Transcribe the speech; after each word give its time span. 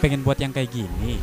pengen 0.00 0.24
buat 0.24 0.40
yang 0.40 0.48
kayak 0.48 0.72
gini. 0.72 1.20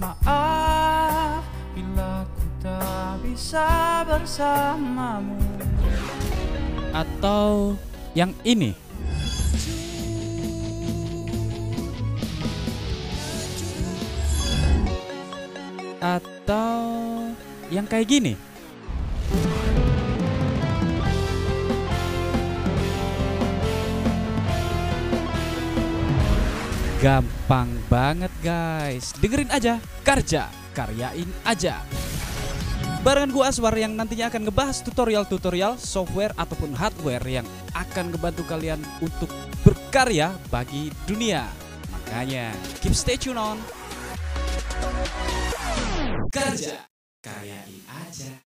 Maaf 0.00 1.44
bila 1.76 2.24
ku 2.24 2.44
tak 2.64 3.20
bisa 3.20 3.68
bersamamu 4.08 5.36
Atau 6.96 7.76
yang 8.16 8.32
ini. 8.48 8.72
Atau 16.00 16.80
yang 17.68 17.84
kayak 17.84 18.08
gini. 18.08 18.45
Gampang 27.06 27.70
banget 27.86 28.34
guys. 28.42 29.14
Dengerin 29.22 29.46
aja, 29.54 29.78
kerja, 30.02 30.50
karyain 30.74 31.30
aja. 31.46 31.78
Barengan 33.06 33.30
gua 33.30 33.54
Aswar 33.54 33.78
yang 33.78 33.94
nantinya 33.94 34.26
akan 34.26 34.50
ngebahas 34.50 34.82
tutorial-tutorial 34.82 35.78
software 35.78 36.34
ataupun 36.34 36.74
hardware 36.74 37.22
yang 37.30 37.46
akan 37.78 38.10
ngebantu 38.10 38.42
kalian 38.50 38.82
untuk 38.98 39.30
berkarya 39.62 40.34
bagi 40.50 40.90
dunia. 41.06 41.46
Makanya 41.94 42.50
keep 42.82 42.90
stay 42.90 43.14
tune 43.14 43.38
on. 43.38 43.62
Kerja, 46.34 46.90
karyain 47.22 47.86
aja. 47.86 48.45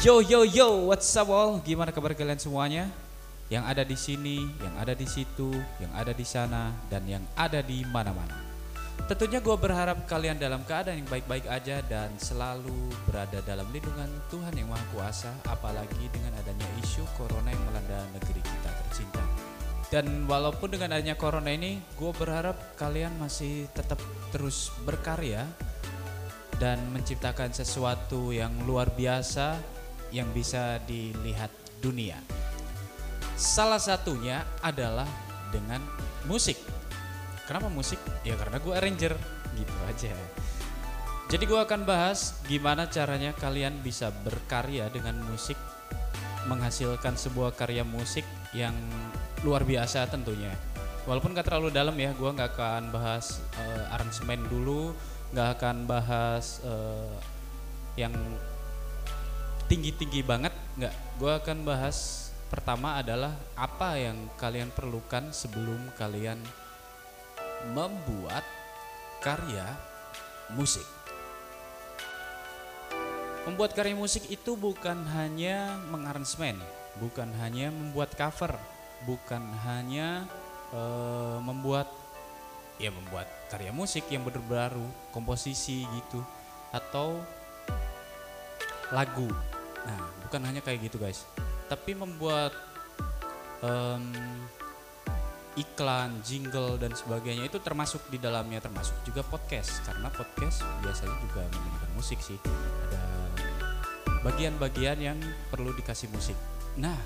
Yo 0.00 0.24
yo 0.24 0.48
yo, 0.48 0.88
what's 0.88 1.12
up 1.12 1.28
all? 1.28 1.60
Gimana 1.60 1.92
kabar 1.92 2.16
kalian 2.16 2.40
semuanya? 2.40 2.88
Yang 3.52 3.64
ada 3.68 3.82
di 3.84 3.96
sini, 4.00 4.48
yang 4.64 4.72
ada 4.80 4.96
di 4.96 5.04
situ, 5.04 5.52
yang 5.76 5.92
ada 5.92 6.16
di 6.16 6.24
sana, 6.24 6.72
dan 6.88 7.04
yang 7.04 7.20
ada 7.36 7.60
di 7.60 7.84
mana-mana. 7.84 8.32
Tentunya 9.04 9.44
gue 9.44 9.52
berharap 9.60 10.08
kalian 10.08 10.40
dalam 10.40 10.64
keadaan 10.64 11.04
yang 11.04 11.10
baik-baik 11.12 11.44
aja 11.52 11.84
dan 11.84 12.16
selalu 12.16 12.88
berada 13.04 13.44
dalam 13.44 13.68
lindungan 13.68 14.08
Tuhan 14.32 14.56
yang 14.56 14.72
Maha 14.72 14.80
Kuasa, 14.96 15.36
apalagi 15.44 16.08
dengan 16.08 16.32
adanya 16.32 16.64
isu 16.80 17.04
corona 17.20 17.52
yang 17.52 17.60
melanda 17.68 18.00
negeri 18.16 18.40
kita 18.40 18.70
tercinta. 18.72 19.20
Dan 19.92 20.24
walaupun 20.24 20.80
dengan 20.80 20.96
adanya 20.96 21.12
corona 21.20 21.52
ini, 21.52 21.76
gue 22.00 22.12
berharap 22.16 22.56
kalian 22.80 23.20
masih 23.20 23.68
tetap 23.76 24.00
terus 24.32 24.72
berkarya 24.80 25.44
dan 26.56 26.80
menciptakan 26.88 27.52
sesuatu 27.52 28.32
yang 28.32 28.64
luar 28.64 28.88
biasa 28.96 29.79
yang 30.10 30.30
bisa 30.34 30.78
dilihat 30.84 31.50
dunia. 31.80 32.18
Salah 33.40 33.80
satunya 33.80 34.44
adalah 34.60 35.08
dengan 35.48 35.80
musik. 36.28 36.60
Kenapa 37.48 37.66
musik? 37.72 37.98
Ya 38.22 38.38
karena 38.38 38.62
gue 38.62 38.74
arranger 38.74 39.14
gitu 39.58 39.74
aja. 39.88 40.14
Jadi 41.30 41.46
gue 41.46 41.60
akan 41.62 41.86
bahas 41.86 42.42
gimana 42.50 42.90
caranya 42.90 43.30
kalian 43.38 43.78
bisa 43.86 44.10
berkarya 44.10 44.90
dengan 44.90 45.14
musik, 45.30 45.54
menghasilkan 46.50 47.14
sebuah 47.14 47.54
karya 47.54 47.86
musik 47.86 48.26
yang 48.50 48.74
luar 49.46 49.62
biasa 49.62 50.10
tentunya. 50.10 50.50
Walaupun 51.06 51.32
gak 51.32 51.46
terlalu 51.46 51.70
dalam 51.70 51.94
ya, 51.96 52.12
gue 52.12 52.28
nggak 52.28 52.50
akan 52.54 52.90
bahas 52.90 53.40
eh, 53.56 53.94
aransemen 53.94 54.42
dulu, 54.50 54.92
nggak 55.32 55.48
akan 55.58 55.76
bahas 55.86 56.60
eh, 56.66 57.14
yang 57.94 58.12
tinggi-tinggi 59.70 60.26
banget, 60.26 60.50
nggak. 60.74 60.94
Gue 61.22 61.30
akan 61.30 61.62
bahas 61.62 62.28
pertama 62.50 62.98
adalah 62.98 63.38
apa 63.54 63.94
yang 63.94 64.26
kalian 64.34 64.74
perlukan 64.74 65.30
sebelum 65.30 65.94
kalian 65.94 66.42
membuat 67.70 68.42
karya 69.22 69.78
musik. 70.58 70.82
Membuat 73.46 73.78
karya 73.78 73.94
musik 73.94 74.26
itu 74.26 74.58
bukan 74.58 75.06
hanya 75.14 75.78
mengaransemen, 75.86 76.58
bukan 76.98 77.30
hanya 77.38 77.70
membuat 77.70 78.10
cover, 78.18 78.58
bukan 79.06 79.54
hanya 79.70 80.26
eh, 80.74 81.38
membuat 81.46 81.86
ya 82.82 82.90
membuat 82.90 83.30
karya 83.54 83.70
musik 83.70 84.02
yang 84.10 84.26
bener-baru, 84.26 84.82
komposisi 85.14 85.86
gitu 85.86 86.26
atau 86.74 87.22
lagu. 88.90 89.30
Nah, 89.86 89.98
bukan 90.28 90.40
hanya 90.44 90.60
kayak 90.60 90.84
gitu 90.90 91.00
guys, 91.00 91.24
tapi 91.70 91.96
membuat 91.96 92.52
em, 93.64 94.04
iklan, 95.58 96.22
jingle 96.22 96.78
dan 96.78 96.94
sebagainya 96.94 97.50
itu 97.50 97.58
termasuk 97.58 98.00
di 98.08 98.16
dalamnya 98.16 98.62
termasuk 98.62 98.94
juga 99.02 99.26
podcast 99.26 99.82
karena 99.82 100.08
podcast 100.08 100.62
biasanya 100.80 101.16
juga 101.20 101.42
menggunakan 101.50 101.90
musik 101.98 102.18
sih. 102.22 102.38
Ada 102.88 103.02
bagian-bagian 104.20 104.98
yang 105.00 105.18
perlu 105.48 105.72
dikasih 105.74 106.12
musik. 106.12 106.36
Nah, 106.78 106.96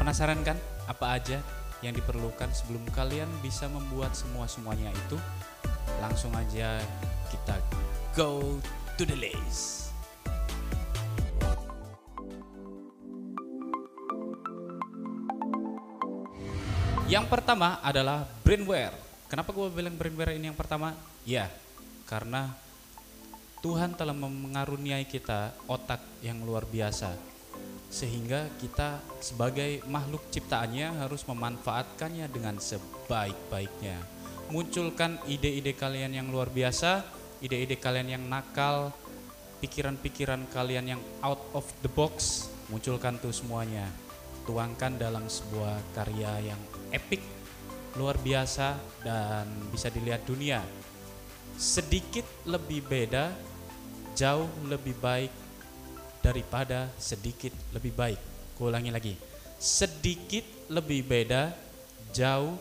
penasaran 0.00 0.40
kan 0.46 0.56
apa 0.88 1.20
aja 1.20 1.38
yang 1.84 1.92
diperlukan 1.92 2.48
sebelum 2.52 2.84
kalian 2.92 3.28
bisa 3.44 3.68
membuat 3.68 4.16
semua-semuanya 4.16 4.92
itu? 4.94 5.16
Langsung 6.00 6.32
aja 6.32 6.80
kita 7.28 7.60
go 8.16 8.56
to 8.96 9.02
the 9.04 9.16
list. 9.16 9.89
Yang 17.10 17.26
pertama 17.26 17.82
adalah 17.82 18.22
brainware. 18.46 18.94
Kenapa 19.26 19.50
gue 19.50 19.66
bilang 19.74 19.98
brainware 19.98 20.38
ini 20.38 20.46
yang 20.46 20.54
pertama? 20.54 20.94
Ya, 21.26 21.50
karena 22.06 22.54
Tuhan 23.66 23.98
telah 23.98 24.14
mengaruniai 24.14 25.02
kita 25.10 25.50
otak 25.66 25.98
yang 26.22 26.38
luar 26.46 26.62
biasa. 26.70 27.18
Sehingga 27.90 28.46
kita 28.62 29.02
sebagai 29.18 29.82
makhluk 29.90 30.22
ciptaannya 30.30 31.02
harus 31.02 31.26
memanfaatkannya 31.26 32.30
dengan 32.30 32.62
sebaik-baiknya. 32.62 33.98
Munculkan 34.54 35.18
ide-ide 35.26 35.74
kalian 35.74 36.14
yang 36.14 36.30
luar 36.30 36.46
biasa, 36.46 37.02
ide-ide 37.42 37.74
kalian 37.74 38.06
yang 38.06 38.24
nakal, 38.30 38.94
pikiran-pikiran 39.58 40.46
kalian 40.54 40.94
yang 40.94 41.02
out 41.26 41.42
of 41.58 41.66
the 41.82 41.90
box, 41.90 42.46
munculkan 42.70 43.18
tuh 43.18 43.34
semuanya. 43.34 43.90
Tuangkan 44.48 44.96
dalam 44.98 45.28
sebuah 45.28 45.94
karya 45.94 46.52
yang 46.52 46.60
epic, 46.90 47.22
luar 47.94 48.18
biasa 48.18 48.78
dan 49.04 49.46
bisa 49.70 49.92
dilihat 49.92 50.24
dunia. 50.26 50.62
Sedikit 51.60 52.24
lebih 52.48 52.82
beda, 52.86 53.34
jauh 54.16 54.48
lebih 54.66 54.96
baik 54.98 55.32
daripada 56.24 56.88
sedikit 56.96 57.52
lebih 57.72 57.92
baik. 57.92 58.20
Gue 58.56 58.68
ulangi 58.68 58.92
lagi. 58.92 59.14
Sedikit 59.60 60.44
lebih 60.72 61.04
beda, 61.04 61.52
jauh 62.16 62.56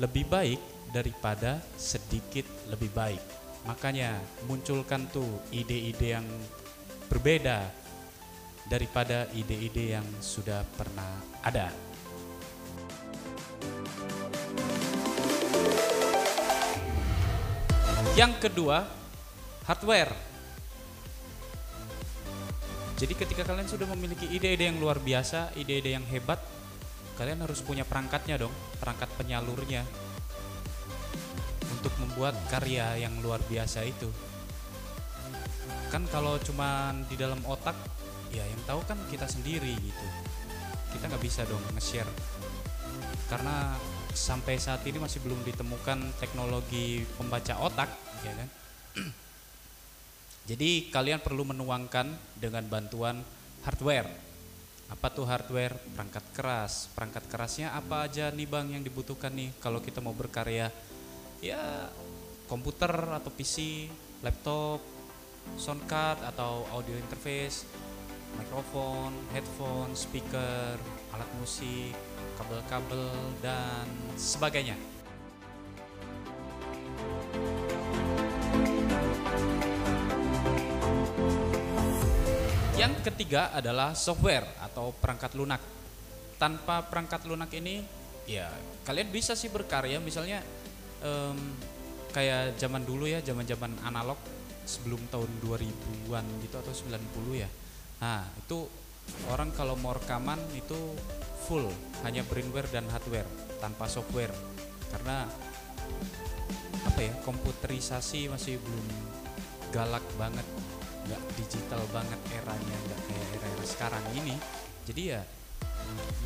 lebih 0.00 0.24
baik 0.28 0.60
daripada 0.92 1.60
sedikit 1.76 2.44
lebih 2.68 2.92
baik. 2.92 3.20
Makanya 3.66 4.16
munculkan 4.46 5.08
tuh 5.10 5.26
ide-ide 5.50 6.16
yang 6.16 6.26
berbeda 7.10 7.85
daripada 8.66 9.30
ide-ide 9.30 9.98
yang 9.98 10.06
sudah 10.18 10.66
pernah 10.74 11.22
ada. 11.42 11.70
Yang 18.16 18.48
kedua, 18.48 18.80
hardware. 19.68 20.14
Jadi 22.96 23.12
ketika 23.12 23.44
kalian 23.44 23.68
sudah 23.68 23.84
memiliki 23.92 24.24
ide-ide 24.32 24.72
yang 24.72 24.80
luar 24.80 24.96
biasa, 25.04 25.52
ide-ide 25.52 25.92
yang 25.92 26.06
hebat, 26.08 26.40
kalian 27.20 27.44
harus 27.44 27.60
punya 27.60 27.84
perangkatnya 27.84 28.40
dong, 28.40 28.54
perangkat 28.80 29.12
penyalurnya 29.20 29.84
untuk 31.76 31.92
membuat 32.00 32.32
karya 32.48 33.04
yang 33.04 33.20
luar 33.20 33.36
biasa 33.44 33.84
itu. 33.84 34.08
Kan 35.92 36.08
kalau 36.08 36.40
cuma 36.40 36.96
di 37.12 37.20
dalam 37.20 37.44
otak, 37.44 37.76
ya 38.32 38.44
yang 38.44 38.62
tahu 38.64 38.80
kan 38.86 38.98
kita 39.10 39.28
sendiri 39.28 39.74
gitu. 39.78 40.06
Kita 40.96 41.12
nggak 41.12 41.22
bisa 41.22 41.44
dong 41.44 41.62
nge-share 41.76 42.08
karena 43.26 43.74
sampai 44.14 44.56
saat 44.56 44.86
ini 44.86 45.02
masih 45.02 45.18
belum 45.20 45.42
ditemukan 45.42 46.16
teknologi 46.22 47.02
pembaca 47.18 47.58
otak, 47.58 47.90
ya 48.22 48.32
kan? 48.32 48.48
Jadi 50.50 50.88
kalian 50.94 51.18
perlu 51.18 51.42
menuangkan 51.42 52.38
dengan 52.38 52.62
bantuan 52.70 53.18
hardware. 53.66 54.06
Apa 54.86 55.10
tuh 55.10 55.26
hardware? 55.26 55.74
Perangkat 55.98 56.22
keras. 56.30 56.86
Perangkat 56.94 57.26
kerasnya 57.26 57.74
apa 57.74 58.06
aja 58.06 58.30
nih 58.30 58.46
bang 58.46 58.78
yang 58.78 58.82
dibutuhkan 58.86 59.34
nih 59.34 59.50
kalau 59.58 59.82
kita 59.82 59.98
mau 59.98 60.14
berkarya? 60.14 60.70
Ya 61.42 61.90
komputer 62.46 62.94
atau 62.94 63.34
PC, 63.34 63.90
laptop, 64.22 64.78
sound 65.58 65.82
card 65.90 66.22
atau 66.22 66.62
audio 66.70 66.94
interface, 66.94 67.66
mikrofon, 68.34 69.14
headphone, 69.30 69.94
speaker, 69.94 70.74
alat 71.14 71.30
musik, 71.38 71.94
kabel-kabel 72.36 73.08
dan 73.40 73.86
sebagainya. 74.18 74.76
Yang 82.76 82.94
ketiga 83.08 83.50
adalah 83.56 83.96
software 83.96 84.44
atau 84.60 84.92
perangkat 84.92 85.32
lunak. 85.32 85.62
Tanpa 86.36 86.84
perangkat 86.84 87.24
lunak 87.24 87.48
ini, 87.56 87.80
ya 88.28 88.52
kalian 88.84 89.08
bisa 89.08 89.32
sih 89.32 89.48
berkarya. 89.48 89.96
Misalnya 89.96 90.44
em, 91.00 91.56
kayak 92.12 92.60
zaman 92.60 92.84
dulu 92.84 93.08
ya, 93.08 93.24
zaman-zaman 93.24 93.80
analog 93.80 94.20
sebelum 94.68 95.00
tahun 95.08 95.30
2000-an 95.40 96.26
gitu 96.44 96.56
atau 96.60 96.72
90 96.76 97.42
ya. 97.42 97.48
Nah, 98.02 98.26
itu 98.36 98.68
orang 99.32 99.54
kalau 99.54 99.78
mau 99.78 99.94
rekaman 99.96 100.38
itu 100.52 100.76
full 101.46 101.70
hanya 102.02 102.26
brainware 102.26 102.68
dan 102.68 102.90
hardware 102.90 103.28
tanpa 103.62 103.86
software. 103.86 104.34
Karena 104.92 105.24
apa 106.86 107.00
ya, 107.00 107.12
komputerisasi 107.24 108.30
masih 108.30 108.58
belum 108.60 108.86
galak 109.74 110.04
banget 110.16 110.46
nggak 111.06 111.22
digital 111.38 111.78
banget 111.94 112.18
eranya 112.34 112.76
nggak 112.90 113.00
kayak 113.06 113.26
era-era 113.38 113.66
sekarang 113.66 114.04
ini. 114.18 114.34
Jadi 114.86 115.02
ya 115.14 115.22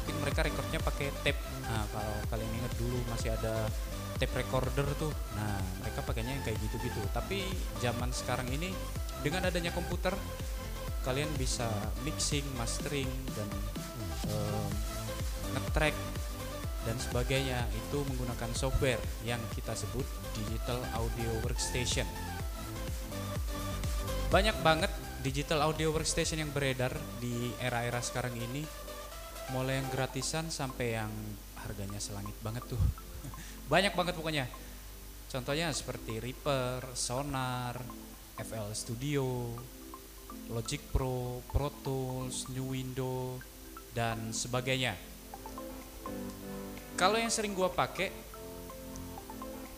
mungkin 0.01 0.17
mereka 0.25 0.41
recordnya 0.45 0.81
pakai 0.81 1.13
tape. 1.21 1.41
Nah 1.69 1.85
kalau 1.93 2.17
kalian 2.33 2.53
ingat 2.65 2.73
dulu 2.81 2.99
masih 3.13 3.37
ada 3.37 3.69
tape 4.17 4.41
recorder 4.41 4.89
tuh. 4.97 5.13
Nah 5.37 5.61
mereka 5.85 6.01
pakainya 6.05 6.33
yang 6.33 6.45
kayak 6.45 6.59
gitu-gitu. 6.65 7.01
Tapi 7.13 7.45
zaman 7.85 8.09
sekarang 8.13 8.49
ini 8.49 8.73
dengan 9.21 9.45
adanya 9.49 9.73
komputer 9.73 10.17
kalian 11.01 11.29
bisa 11.41 11.69
mixing 12.05 12.45
mastering 12.61 13.09
dan 13.33 13.49
um, 14.29 14.73
ngetrack 15.57 15.97
dan 16.85 16.97
sebagainya. 17.01 17.65
Itu 17.73 18.05
menggunakan 18.09 18.51
software 18.53 19.01
yang 19.25 19.41
kita 19.57 19.73
sebut 19.77 20.05
digital 20.37 20.81
audio 20.97 21.31
workstation. 21.45 22.07
Banyak 24.31 24.57
banget 24.63 24.93
digital 25.21 25.67
audio 25.67 25.91
workstation 25.91 26.41
yang 26.41 26.53
beredar 26.55 26.95
di 27.19 27.51
era-era 27.61 28.01
sekarang 28.01 28.37
ini. 28.39 28.63
Mulai 29.51 29.83
yang 29.83 29.89
gratisan 29.91 30.47
sampai 30.47 30.95
yang 30.95 31.11
harganya 31.67 31.99
selangit 31.99 32.37
banget 32.39 32.63
tuh. 32.71 32.81
Banyak 33.73 33.99
banget 33.99 34.15
pokoknya. 34.15 34.47
Contohnya 35.31 35.71
seperti 35.75 36.19
Reaper, 36.19 36.95
Sonar, 36.95 37.79
FL 38.39 38.71
Studio, 38.75 39.55
Logic 40.51 40.83
Pro, 40.91 41.45
Pro 41.51 41.71
Tools, 41.83 42.51
New 42.51 42.75
Window 42.75 43.39
dan 43.95 44.31
sebagainya 44.31 44.95
kalau 46.95 47.17
yang 47.17 47.33
sering 47.33 47.55
gua 47.55 47.71
pakai 47.71 48.11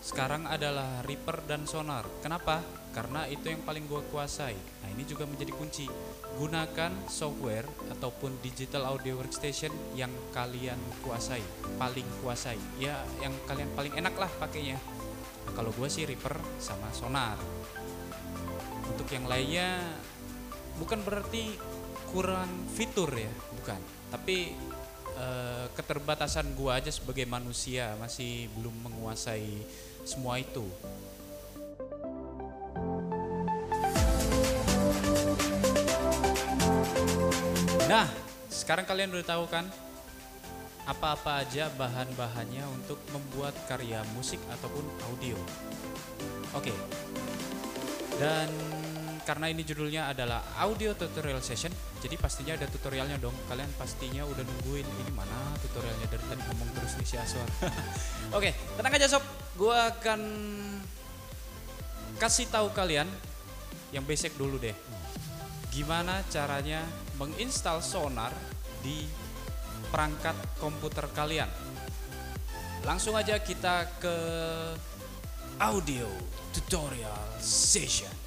sekarang 0.02 0.50
adalah 0.50 1.04
Reaper 1.06 1.46
dan 1.46 1.64
Sonar 1.68 2.04
kenapa? 2.20 2.82
karena 2.92 3.24
itu 3.26 3.48
yang 3.48 3.64
paling 3.64 3.88
gue 3.88 4.04
kuasai. 4.12 4.54
Nah 4.54 4.88
ini 4.92 5.02
juga 5.08 5.24
menjadi 5.24 5.50
kunci. 5.56 5.88
Gunakan 6.36 6.92
software 7.08 7.64
ataupun 7.88 8.36
digital 8.44 8.88
audio 8.88 9.16
workstation 9.20 9.72
yang 9.96 10.12
kalian 10.36 10.76
kuasai, 11.00 11.40
paling 11.80 12.04
kuasai. 12.20 12.60
Ya 12.76 13.00
yang 13.24 13.32
kalian 13.48 13.72
paling 13.72 13.96
enak 13.96 14.14
lah 14.16 14.30
pakainya. 14.36 14.76
Nah, 15.48 15.52
kalau 15.56 15.72
gue 15.72 15.88
sih 15.88 16.04
Reaper 16.04 16.36
sama 16.60 16.92
Sonar. 16.92 17.40
Untuk 18.92 19.08
yang 19.08 19.24
lainnya 19.24 19.80
bukan 20.80 21.00
berarti 21.04 21.56
kurang 22.12 22.48
fitur 22.72 23.08
ya, 23.12 23.32
bukan. 23.56 23.80
Tapi 24.12 24.52
eh, 25.16 25.66
keterbatasan 25.72 26.52
gue 26.52 26.72
aja 26.72 26.92
sebagai 26.92 27.24
manusia 27.24 27.96
masih 27.96 28.52
belum 28.56 28.88
menguasai 28.88 29.64
semua 30.04 30.38
itu. 30.38 30.64
Nah, 37.92 38.08
sekarang 38.48 38.88
kalian 38.88 39.12
udah 39.12 39.26
tahu 39.26 39.44
kan 39.52 39.68
apa-apa 40.82 41.46
aja 41.46 41.70
bahan-bahannya 41.78 42.64
untuk 42.74 42.98
membuat 43.14 43.54
karya 43.70 44.02
musik 44.16 44.40
ataupun 44.48 44.82
audio. 45.12 45.36
Oke. 46.56 46.74
Dan 48.18 48.48
karena 49.22 49.50
ini 49.50 49.62
judulnya 49.62 50.10
adalah 50.10 50.42
audio 50.58 50.92
tutorial 50.94 51.38
session, 51.42 51.70
jadi 52.02 52.18
pastinya 52.18 52.58
ada 52.58 52.66
tutorialnya 52.66 53.18
dong. 53.18 53.34
Kalian 53.46 53.70
pastinya 53.78 54.26
udah 54.26 54.42
nungguin 54.42 54.86
ini 54.86 55.12
mana 55.14 55.54
tutorialnya 55.62 56.06
dari 56.10 56.24
tadi 56.26 56.42
ngomong 56.46 56.70
terus 56.74 56.92
nih 56.98 57.06
si 57.06 57.16
Aswar. 57.18 57.48
Oke, 58.38 58.50
tenang 58.74 58.92
aja 58.94 59.06
sob. 59.06 59.24
Gua 59.54 59.90
akan 59.94 60.20
kasih 62.18 62.46
tahu 62.50 62.70
kalian 62.74 63.06
yang 63.90 64.06
basic 64.06 64.34
dulu 64.38 64.58
deh. 64.58 64.74
Gimana 65.72 66.20
caranya 66.28 66.84
menginstal 67.16 67.80
Sonar 67.80 68.30
di 68.84 69.08
perangkat 69.90 70.34
komputer 70.58 71.08
kalian. 71.12 71.48
Langsung 72.82 73.14
aja 73.14 73.38
kita 73.38 73.86
ke 74.02 74.16
audio 75.60 76.08
tutorial 76.50 77.38
session. 77.38 78.21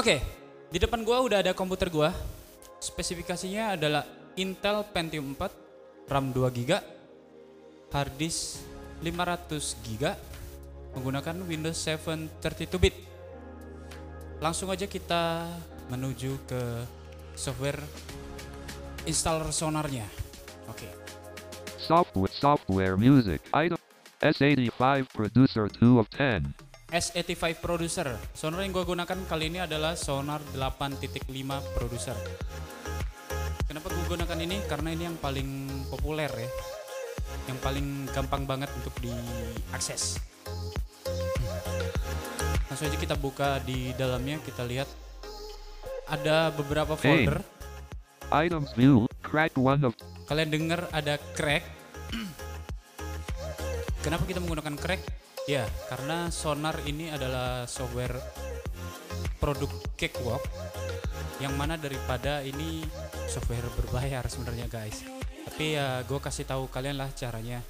Oke, 0.00 0.16
di 0.72 0.80
depan 0.80 1.04
gua 1.04 1.20
udah 1.20 1.44
ada 1.44 1.52
komputer 1.52 1.92
gua. 1.92 2.08
Spesifikasinya 2.80 3.76
adalah 3.76 4.08
Intel 4.32 4.80
Pentium 4.88 5.36
4, 5.36 6.08
RAM 6.08 6.32
2 6.32 6.48
GB, 6.56 6.72
hard 7.92 8.12
disk 8.16 8.64
500 9.04 9.76
GB, 9.84 10.29
menggunakan 10.96 11.36
Windows 11.46 11.78
7 11.78 12.40
32-bit. 12.40 12.94
Langsung 14.40 14.72
aja 14.72 14.88
kita 14.88 15.46
menuju 15.92 16.48
ke 16.48 16.62
software 17.36 17.82
installer 19.04 19.50
sonarnya. 19.52 20.06
Oke. 20.70 20.88
Software, 21.80 22.32
software 22.32 22.94
music 22.96 23.42
item 23.50 23.80
S85 24.20 25.08
producer 25.10 25.64
2 25.66 26.00
of 26.00 26.06
10. 26.12 26.70
S85 26.90 27.62
Producer. 27.62 28.18
Sonar 28.34 28.66
yang 28.66 28.74
gue 28.74 28.82
gunakan 28.82 29.18
kali 29.30 29.46
ini 29.46 29.62
adalah 29.62 29.94
Sonar 29.94 30.42
8.5 30.58 31.22
Producer. 31.78 32.18
Kenapa 33.70 33.86
gue 33.94 34.06
gunakan 34.10 34.38
ini? 34.42 34.58
Karena 34.66 34.90
ini 34.90 35.06
yang 35.06 35.14
paling 35.22 35.70
populer 35.86 36.26
ya. 36.34 36.50
Yang 37.46 37.58
paling 37.62 37.86
gampang 38.10 38.42
banget 38.42 38.68
untuk 38.74 38.90
diakses. 38.98 40.18
Langsung 42.70 42.86
aja 42.86 42.98
kita 43.02 43.18
buka 43.18 43.58
di 43.66 43.90
dalamnya, 43.98 44.38
kita 44.46 44.62
lihat 44.62 44.86
ada 46.06 46.54
beberapa 46.54 46.94
folder. 46.94 47.42
Items 48.30 48.70
view, 48.78 49.10
crack 49.26 49.58
1 49.58 49.82
of 49.82 49.94
Kalian 50.30 50.54
dengar 50.54 50.86
ada 50.94 51.18
crack. 51.34 51.66
Kenapa 54.06 54.22
kita 54.22 54.38
menggunakan 54.38 54.78
crack? 54.78 55.02
Ya, 55.50 55.66
karena 55.90 56.30
Sonar 56.30 56.78
ini 56.86 57.10
adalah 57.10 57.66
software 57.66 58.14
produk 59.42 59.66
Cakewalk 59.98 60.46
yang 61.42 61.58
mana 61.58 61.74
daripada 61.74 62.46
ini 62.46 62.86
software 63.26 63.66
berbayar 63.74 64.22
sebenarnya 64.30 64.70
guys. 64.70 65.02
Tapi 65.42 65.74
ya 65.74 66.06
gue 66.06 66.20
kasih 66.22 66.46
tahu 66.46 66.70
kalian 66.70 67.02
lah 67.02 67.10
caranya 67.18 67.66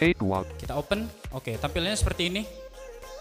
Cakewalk. 0.00 0.48
kita 0.56 0.72
open. 0.72 1.12
Oke, 1.30 1.60
tampilannya 1.60 1.92
seperti 1.92 2.32
ini. 2.32 2.42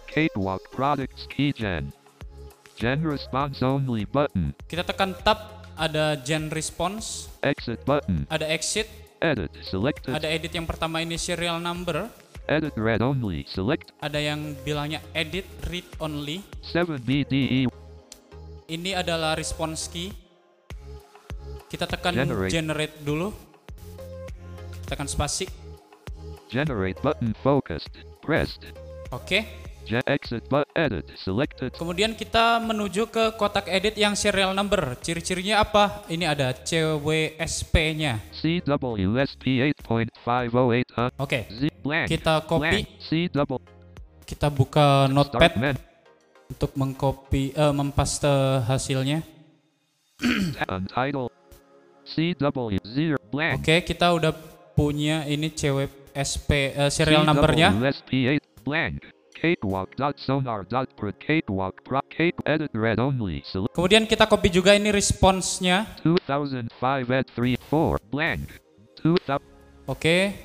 Cakewalk 0.08 0.64
products 0.72 1.28
keygen. 1.28 1.92
Gen 2.80 3.04
response 3.04 3.60
only 3.60 4.08
button. 4.08 4.56
Kita 4.64 4.88
tekan 4.88 5.12
tab, 5.20 5.68
ada 5.76 6.16
gen 6.16 6.48
response, 6.48 7.28
Exit 7.44 7.84
button. 7.84 8.24
ada 8.32 8.48
exit, 8.48 8.88
Edit 9.20 9.52
selected. 9.60 10.16
ada 10.16 10.32
edit 10.32 10.56
yang 10.56 10.64
pertama 10.64 11.04
ini 11.04 11.20
serial 11.20 11.60
number, 11.60 12.08
Edit 12.48 12.72
read 12.80 13.04
only. 13.04 13.44
Select 13.46 13.92
ada 14.00 14.16
yang 14.16 14.56
bilangnya 14.64 15.04
edit 15.12 15.44
read 15.68 15.84
only. 16.00 16.40
7BDE. 16.64 17.68
Ini 18.66 18.92
adalah 18.96 19.36
response 19.36 19.92
key. 19.92 20.16
Kita 21.68 21.86
tekan 21.86 22.16
Generate. 22.16 22.50
generate, 22.50 22.96
dulu. 23.04 23.30
Tekan 24.88 25.06
spasi. 25.06 25.46
Generate 26.50 26.98
button 27.06 27.38
focused. 27.46 27.94
Pressed. 28.26 28.74
Oke. 29.14 29.46
Gen 29.86 30.02
exit 30.10 30.42
but 30.50 30.66
edit 30.74 31.06
selected. 31.18 31.74
Kemudian 31.78 32.18
kita 32.18 32.58
menuju 32.58 33.10
ke 33.10 33.38
kotak 33.38 33.70
edit 33.70 33.94
yang 33.98 34.18
serial 34.18 34.58
number. 34.58 34.98
Ciri-cirinya 34.98 35.62
apa? 35.62 36.06
Ini 36.10 36.26
ada 36.26 36.54
CWSP-nya. 36.58 38.18
CWSP 38.34 39.74
8.508 39.78 40.98
huh? 40.98 41.10
Oke. 41.22 41.46
Blank. 41.86 42.06
Kita 42.10 42.42
copy. 42.46 42.62
Blank. 42.62 42.86
C 42.98 43.10
double 43.30 43.62
Kita 44.26 44.50
buka 44.50 45.06
notepad 45.10 45.78
untuk 46.50 46.74
mengcopy 46.74 47.54
eh, 47.54 47.74
mempaste 47.74 48.66
hasilnya. 48.66 49.22
CW. 52.10 52.82
Oke, 53.54 53.86
kita 53.86 54.10
udah 54.18 54.34
punya 54.74 55.30
ini 55.30 55.54
CWSP 56.14 56.50
eh, 56.76 56.90
serial 56.90 57.24
numbernya. 57.26 57.70
CWSP 57.74 58.12
8 58.62 58.66
blank. 58.66 58.98
Cakewalk.sonar.pro 59.40 61.16
cakewalk 61.16 61.80
pro 61.88 62.04
cake 62.12 62.36
edit 62.44 62.68
read 62.76 63.00
only 63.00 63.40
select 63.48 63.72
Kemudian 63.72 64.04
kita 64.04 64.28
copy 64.28 64.52
juga 64.52 64.76
ini 64.76 64.92
response-nya. 64.92 65.88
2005 66.04 66.68
at 67.08 67.28
3 67.32 67.56
4 67.72 68.12
blank. 68.12 68.60
2000 69.00 69.40
Oke. 69.88 70.36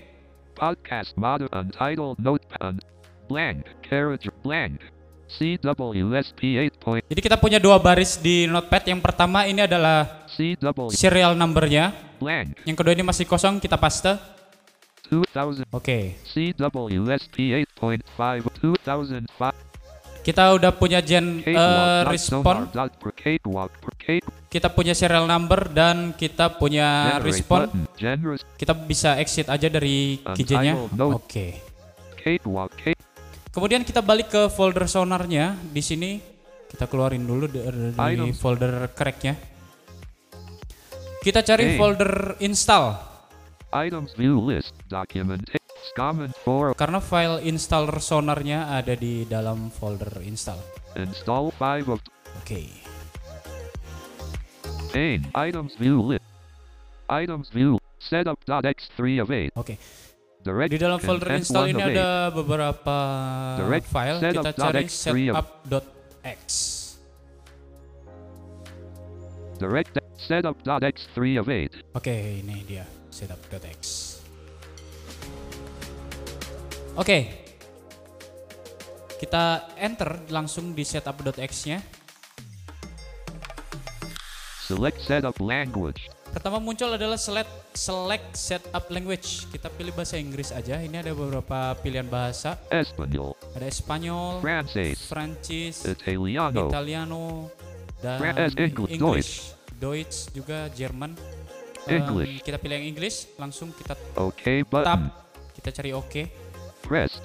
podcast 0.54 1.18
motto 1.18 1.50
untitled 1.50 2.14
notepad 2.22 2.78
blank 3.26 3.66
carriage 3.82 4.30
blank. 4.46 4.78
CWSP 5.26 6.62
8 6.70 6.78
point 6.78 7.02
Jadi 7.10 7.18
kita 7.18 7.34
punya 7.34 7.58
dua 7.58 7.82
baris 7.82 8.22
di 8.22 8.46
notepad. 8.46 8.86
Yang 8.86 9.00
pertama 9.02 9.42
ini 9.50 9.66
adalah 9.66 10.28
CW 10.30 10.94
serial 10.94 11.34
numbernya. 11.34 11.90
blank. 12.22 12.62
Yang 12.62 12.76
kedua 12.78 12.92
ini 12.94 13.02
masih 13.02 13.26
kosong, 13.26 13.58
kita 13.58 13.74
paste. 13.74 14.14
2000 15.08 15.68
Oke. 15.70 16.16
CWSP 16.24 17.66
8.5 17.76 18.48
2005 18.60 19.24
Kita 20.24 20.56
udah 20.56 20.72
punya 20.72 21.04
gen 21.04 21.44
eh, 21.44 22.00
respon, 22.08 22.64
kita 24.48 24.72
punya 24.72 24.96
serial 24.96 25.28
number 25.28 25.68
dan 25.68 26.16
kita 26.16 26.56
punya 26.56 27.20
respon. 27.20 27.68
Kita 28.56 28.72
bisa 28.72 29.20
exit 29.20 29.52
aja 29.52 29.68
dari 29.68 30.16
note. 30.96 31.20
Oke. 31.20 31.60
cake 32.16 32.40
Kemudian 33.52 33.84
kita 33.84 34.00
balik 34.00 34.32
ke 34.32 34.48
folder 34.48 34.88
sonarnya. 34.88 35.60
Di 35.60 35.84
sini 35.84 36.16
kita 36.72 36.88
keluarin 36.88 37.28
dulu 37.28 37.44
dari 37.44 38.32
folder 38.32 38.96
cracknya. 38.96 39.36
Kita 41.20 41.44
cari 41.44 41.76
folder 41.76 42.40
install. 42.40 43.13
Items 43.74 44.14
view 44.14 44.38
list 44.38 44.70
document 44.86 45.42
common 45.92 46.30
4 46.42 46.74
Karena 46.74 46.98
file 46.98 47.42
installer 47.42 47.98
sonarnya 47.98 48.72
ada 48.72 48.94
di 48.94 49.22
dalam 49.24 49.68
folder 49.68 50.22
install. 50.22 50.58
install 50.94 51.50
5 51.52 51.90
of 51.90 52.00
Oke. 52.38 52.66
pane 54.90 55.26
items 55.34 55.74
view 55.74 55.98
list 56.00 56.24
items 57.06 57.50
view 57.50 57.76
setup.x3 57.98 58.98
of 59.18 59.28
8 59.28 59.50
Oke. 59.54 59.74
direct 60.40 60.70
Di 60.70 60.78
dalam 60.78 60.98
folder 60.98 61.34
install 61.34 61.66
1 61.66 61.74
ini 61.74 61.82
of 61.82 61.88
8. 61.88 61.94
ada 61.94 62.08
beberapa 62.30 62.96
Direct 63.58 63.86
file. 63.86 64.18
Kita 64.20 64.50
cari 64.52 64.84
setup.x3 64.86 65.08
of- 65.30 65.50
setup.x. 65.66 66.38
direct 69.54 69.94
setup.x3 70.18 71.16
of 71.40 71.46
8 71.46 71.96
Oke, 71.98 72.14
ini 72.42 72.62
dia 72.66 72.86
setup.x. 73.10 73.78
Oke. 76.94 77.18
Kita 79.14 79.72
enter 79.78 80.26
langsung 80.28 80.74
di 80.76 80.84
setup.x-nya. 80.84 82.04
select 84.64 84.96
setup 85.04 85.36
language 85.44 86.08
Pertama 86.34 86.58
muncul 86.58 86.90
adalah 86.90 87.14
select 87.14 87.46
select 87.78 88.34
setup 88.34 88.90
language. 88.90 89.46
Kita 89.54 89.70
pilih 89.70 89.94
bahasa 89.94 90.18
Inggris 90.18 90.50
aja. 90.50 90.82
Ini 90.82 91.06
ada 91.06 91.14
beberapa 91.14 91.78
pilihan 91.78 92.10
bahasa. 92.10 92.58
Espanol 92.74 93.38
Ada 93.54 93.70
Espanyol, 93.70 94.42
Francais 94.42 94.98
Prancis, 95.06 95.86
Italiano 95.86 96.66
Italiano, 96.66 97.54
dan 98.02 98.18
eh, 98.34 98.50
English, 98.66 98.90
English. 98.98 99.30
Deutsch 99.84 100.32
juga 100.32 100.72
Jerman. 100.72 101.12
English. 101.84 102.40
kita 102.40 102.56
pilih 102.56 102.80
yang 102.80 102.96
Inggris, 102.96 103.28
langsung 103.36 103.68
kita 103.76 103.92
OK 104.16 104.64
tab, 104.64 104.72
button 104.72 105.12
kita 105.52 105.68
cari 105.68 105.92
OK. 105.92 106.14
pressed 106.80 107.20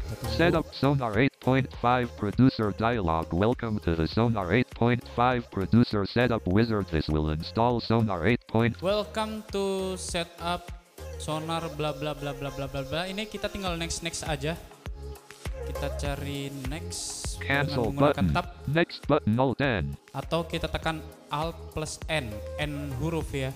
Kita 0.00 0.14
tunggu. 0.16 0.32
Setup 0.32 0.64
Sonar 0.72 1.12
8.5 1.44 1.68
Producer 2.16 2.72
Dialog 2.72 3.28
Welcome 3.36 3.76
to 3.84 3.92
the 3.92 4.08
Sonar 4.08 4.48
8.5 4.48 5.04
Producer 5.52 6.08
Setup 6.08 6.40
Wizard 6.48 6.88
This 6.88 7.12
will 7.12 7.28
install 7.36 7.84
Sonar 7.84 8.24
8. 8.24 8.80
Welcome 8.80 9.44
to 9.52 9.92
setup 10.00 10.72
sonar 11.20 11.64
bla 11.76 11.92
bla 11.92 12.16
bla 12.16 12.32
bla 12.32 12.48
bla 12.48 12.66
bla 12.68 12.82
bla. 12.84 13.02
Ini 13.04 13.28
kita 13.28 13.52
tinggal 13.52 13.76
next 13.76 14.00
next 14.00 14.24
aja. 14.24 14.56
Kita 15.66 15.88
cari 15.98 16.48
next 16.70 17.36
Cancel 17.42 17.92
button. 17.92 18.32
tab. 18.32 18.54
Next 18.70 19.04
button 19.04 19.34
Alt 19.36 19.60
N 19.60 19.98
atau 20.16 20.48
kita 20.48 20.70
tekan 20.72 21.04
Alt 21.28 21.58
plus 21.76 22.00
N, 22.08 22.32
N 22.56 22.88
huruf 22.96 23.28
ya, 23.36 23.52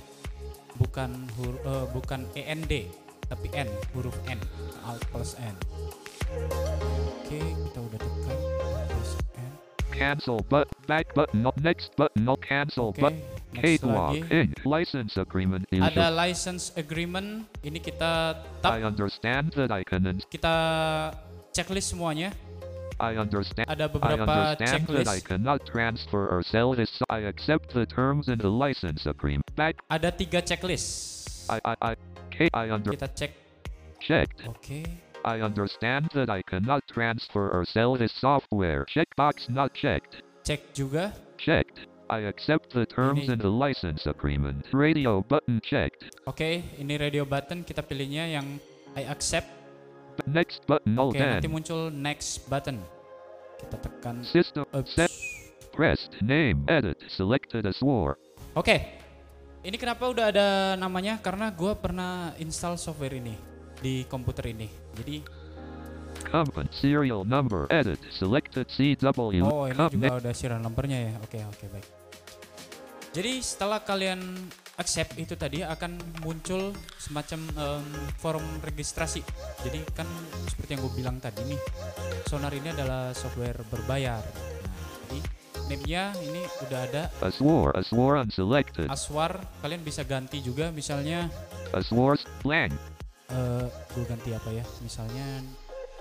bukan 0.76 1.24
huruf 1.40 1.62
bukan 1.96 2.28
END 2.36 2.90
tapi 3.30 3.46
N 3.54 3.70
huruf 3.94 4.14
N, 4.26 4.42
Alt 4.84 5.06
plus 5.14 5.38
N. 5.38 5.54
Oke, 6.30 7.40
kita 7.40 7.78
udah 7.78 7.98
tekan. 7.98 8.36
Plus 8.90 9.10
N. 9.38 9.50
Cancel 9.90 10.38
but 10.50 10.66
Back 10.90 11.14
button 11.14 11.46
Alt 11.46 11.58
Next 11.62 11.94
button 11.94 12.26
Alt 12.26 12.42
Cancel 12.42 12.90
Oke, 12.90 13.00
but 13.00 13.14
lagi. 13.54 14.22
in. 14.30 14.48
License 14.62 15.14
Agreement 15.18 15.66
Ada 15.70 15.78
User 15.78 16.10
license 16.14 16.64
agreement. 16.78 17.46
Ini 17.62 17.78
kita 17.82 18.38
tap, 18.62 18.78
I 18.78 18.82
understand 18.86 19.54
that 19.54 19.70
I 19.70 19.82
can 19.86 20.06
kita 20.30 20.56
checklist 21.52 21.90
semuanya. 21.92 22.32
I 23.00 23.16
understand 23.16 23.64
Ada 23.64 23.88
I 23.88 23.92
beberapa 23.96 24.28
understand 24.28 24.84
that 24.92 25.08
I 25.08 25.16
checklist. 25.16 25.24
cannot 25.24 25.60
transfer 25.64 26.28
or 26.28 26.44
sell 26.44 26.76
this 26.76 26.92
I 27.08 27.24
accept 27.24 27.72
the 27.72 27.88
terms 27.88 28.28
in 28.28 28.36
the 28.36 28.52
license 28.52 29.08
agreement 29.08 29.48
Back 29.56 29.80
Ada 29.88 30.12
tiga 30.12 30.44
checklist. 30.44 31.48
I 31.48 31.56
I 31.64 31.74
I 31.80 31.92
K 32.28 32.52
I 32.52 32.68
under 32.68 32.92
Kita 32.92 33.08
cek. 33.16 33.32
checked 34.04 34.44
Oke. 34.44 34.84
I 35.24 35.40
understand 35.40 36.12
that 36.16 36.28
I 36.28 36.40
cannot 36.44 36.84
transfer 36.88 37.48
or 37.52 37.64
sell 37.68 37.92
this 37.96 38.12
software. 38.16 38.88
Checkbox 38.88 39.52
not 39.52 39.76
checked. 39.76 40.24
Cek 40.48 40.72
juga. 40.72 41.12
Checked. 41.36 41.84
I 42.08 42.24
accept 42.24 42.72
the 42.72 42.88
terms 42.88 43.28
Ini- 43.28 43.36
in 43.36 43.38
the 43.44 43.52
license 43.52 44.08
agreement. 44.08 44.64
Radio 44.72 45.20
button 45.20 45.60
checked. 45.60 46.08
Oke, 46.24 46.64
ini 46.80 46.96
radio 46.96 47.28
button 47.28 47.68
kita 47.68 47.84
pilihnya 47.84 48.32
yang 48.32 48.56
I 48.96 49.04
accept. 49.12 49.59
Next 50.26 50.62
button 50.66 50.94
all 50.98 51.10
Oke, 51.10 51.18
nanti 51.18 51.46
then. 51.48 51.52
muncul 51.52 51.90
next 51.90 52.46
button. 52.46 52.78
Kita 53.60 53.76
tekan 53.82 54.24
System 54.24 54.64
Oops. 54.72 54.88
set 54.94 55.12
pressed 55.72 56.12
name 56.24 56.64
edit 56.68 56.98
selected 57.12 57.66
as 57.66 57.78
war. 57.82 58.16
Oke. 58.56 59.00
Ini 59.60 59.76
kenapa 59.76 60.08
udah 60.08 60.32
ada 60.32 60.48
namanya? 60.80 61.20
Karena 61.20 61.52
gua 61.52 61.76
pernah 61.76 62.32
install 62.40 62.80
software 62.80 63.20
ini 63.20 63.36
di 63.76 64.08
komputer 64.08 64.56
ini. 64.56 64.68
Jadi, 64.96 65.20
Company 66.20 66.68
serial 66.72 67.24
number 67.24 67.64
edit 67.72 68.00
selected 68.12 68.68
CW. 68.72 69.40
oh 69.40 69.64
ini 69.68 69.80
juga 69.92 70.20
udah 70.20 70.32
serial 70.36 70.60
numbernya 70.60 71.12
ya. 71.12 71.14
Oke, 71.24 71.40
oke, 71.44 71.64
baik. 71.68 71.88
Jadi 73.10 73.42
setelah 73.42 73.82
kalian 73.82 74.20
accept 74.80 75.20
itu 75.20 75.36
tadi 75.36 75.60
akan 75.60 76.00
muncul 76.24 76.72
semacam 76.96 77.40
em, 77.52 77.84
form 78.16 78.44
registrasi. 78.64 79.20
Jadi 79.60 79.84
kan 79.92 80.08
seperti 80.48 80.74
yang 80.74 80.80
gue 80.88 80.94
bilang 80.96 81.16
tadi 81.20 81.44
nih, 81.44 81.60
Sonar 82.24 82.50
ini 82.56 82.72
adalah 82.72 83.12
software 83.12 83.60
berbayar. 83.68 84.24
Nah, 84.64 84.80
jadi 85.06 85.18
name-nya 85.68 86.04
ini 86.24 86.42
udah 86.66 86.80
ada 86.88 87.02
Aswar 87.20 87.76
Aswar 87.76 88.24
unselected. 88.24 88.88
Aswar. 88.88 89.38
Kalian 89.60 89.84
bisa 89.84 90.02
ganti 90.02 90.40
juga, 90.40 90.72
misalnya 90.72 91.28
Aswar's 91.76 92.24
blank 92.40 92.72
eh 93.30 93.66
gue 93.94 94.04
ganti 94.10 94.34
apa 94.34 94.50
ya? 94.50 94.64
Misalnya 94.82 95.38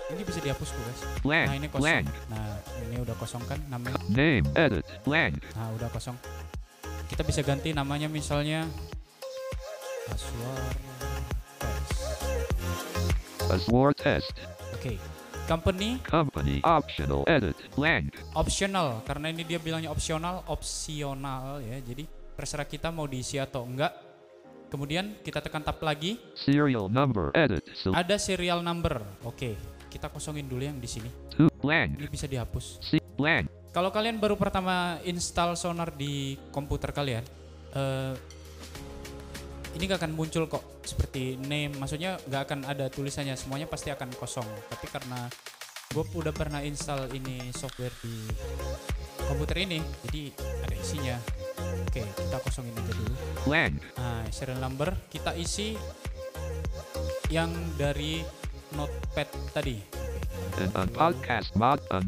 ini 0.10 0.22
bisa 0.26 0.42
dihapus 0.42 0.74
tuh 0.74 0.82
guys. 0.82 1.02
blank 1.22 1.48
Nah 1.54 1.56
ini 1.62 1.68
kosong. 1.70 1.82
blank. 1.86 2.06
Nah 2.34 2.48
ini 2.90 2.96
udah 2.98 3.16
kosong 3.22 3.44
kan 3.46 3.60
namanya. 3.70 4.02
Name 4.10 4.46
edit 4.58 4.86
blank. 5.06 5.38
Nah 5.54 5.70
udah 5.78 5.90
kosong. 5.94 6.18
Kita 7.10 7.26
bisa 7.26 7.42
ganti 7.42 7.74
namanya 7.74 8.06
misalnya 8.06 8.70
Aswar 10.14 10.62
Test. 10.70 11.98
Aswar 13.50 13.90
test. 13.98 14.34
Oke. 14.78 14.94
Company 15.50 15.98
Company 16.06 16.62
optional 16.62 17.26
edit 17.26 17.58
blank. 17.74 18.14
optional 18.38 19.02
karena 19.02 19.34
ini 19.34 19.42
dia 19.42 19.58
bilangnya 19.58 19.90
opsional, 19.90 20.46
opsional 20.46 21.58
ya. 21.66 21.82
Jadi 21.82 22.06
terserah 22.38 22.70
kita 22.70 22.94
mau 22.94 23.10
diisi 23.10 23.42
atau 23.42 23.66
enggak. 23.66 23.90
Kemudian 24.70 25.18
kita 25.26 25.42
tekan 25.42 25.66
tab 25.66 25.82
lagi, 25.82 26.22
Serial 26.38 26.94
number 26.94 27.34
edit 27.34 27.66
select 27.74 27.98
ada 27.98 28.16
serial 28.22 28.62
number. 28.62 29.02
Oke, 29.26 29.58
kita 29.90 30.14
kosongin 30.14 30.46
dulu 30.46 30.62
yang 30.62 30.78
di 30.78 30.86
sini. 30.86 31.10
blank. 31.60 31.98
Ini 31.98 32.08
bisa 32.08 32.30
dihapus. 32.30 32.78
C 32.86 33.02
blank. 33.18 33.59
Kalau 33.70 33.94
kalian 33.94 34.18
baru 34.18 34.34
pertama 34.34 34.98
install 35.06 35.54
Sonar 35.54 35.94
di 35.94 36.34
komputer 36.50 36.90
kalian, 36.90 37.22
eh, 37.78 38.14
ini 39.78 39.84
gak 39.86 40.02
akan 40.02 40.14
muncul 40.18 40.50
kok 40.50 40.82
seperti 40.82 41.38
name. 41.38 41.78
Maksudnya 41.78 42.18
gak 42.26 42.50
akan 42.50 42.66
ada 42.66 42.90
tulisannya, 42.90 43.38
semuanya 43.38 43.70
pasti 43.70 43.94
akan 43.94 44.10
kosong. 44.18 44.48
Tapi 44.74 44.86
karena 44.90 45.30
gue 45.94 46.02
udah 46.02 46.34
pernah 46.34 46.66
install 46.66 47.14
ini 47.14 47.54
software 47.54 47.94
di 48.02 48.26
komputer 49.30 49.62
ini, 49.62 49.78
jadi 50.10 50.34
ada 50.66 50.76
isinya. 50.78 51.18
Oke, 51.86 52.02
kita 52.02 52.38
kosongin 52.42 52.74
aja 52.74 52.94
dulu. 52.98 53.14
Blank. 53.46 53.74
Nah, 54.02 54.26
serial 54.34 54.58
number 54.58 54.90
kita 55.14 55.38
isi 55.38 55.78
yang 57.30 57.54
dari 57.78 58.26
notepad 58.74 59.30
tadi. 59.54 59.78
Podcast 60.98 61.54
mod 61.54 61.78
on 61.94 62.02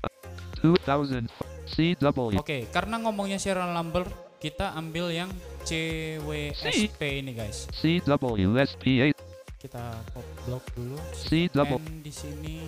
2000 0.62 1.51
CW. 1.70 2.40
Oke, 2.40 2.66
karena 2.70 2.98
ngomongnya 3.02 3.38
serial 3.38 3.74
number, 3.76 4.08
kita 4.42 4.74
ambil 4.74 5.14
yang 5.14 5.30
CWSP 5.70 7.22
ini 7.22 7.38
guys. 7.38 7.70
CWSP8. 7.78 9.14
Kita 9.62 9.94
pop 10.10 10.26
block 10.50 10.64
dulu. 10.74 10.98
CW. 11.14 11.78
Di 12.02 12.10
sini. 12.10 12.66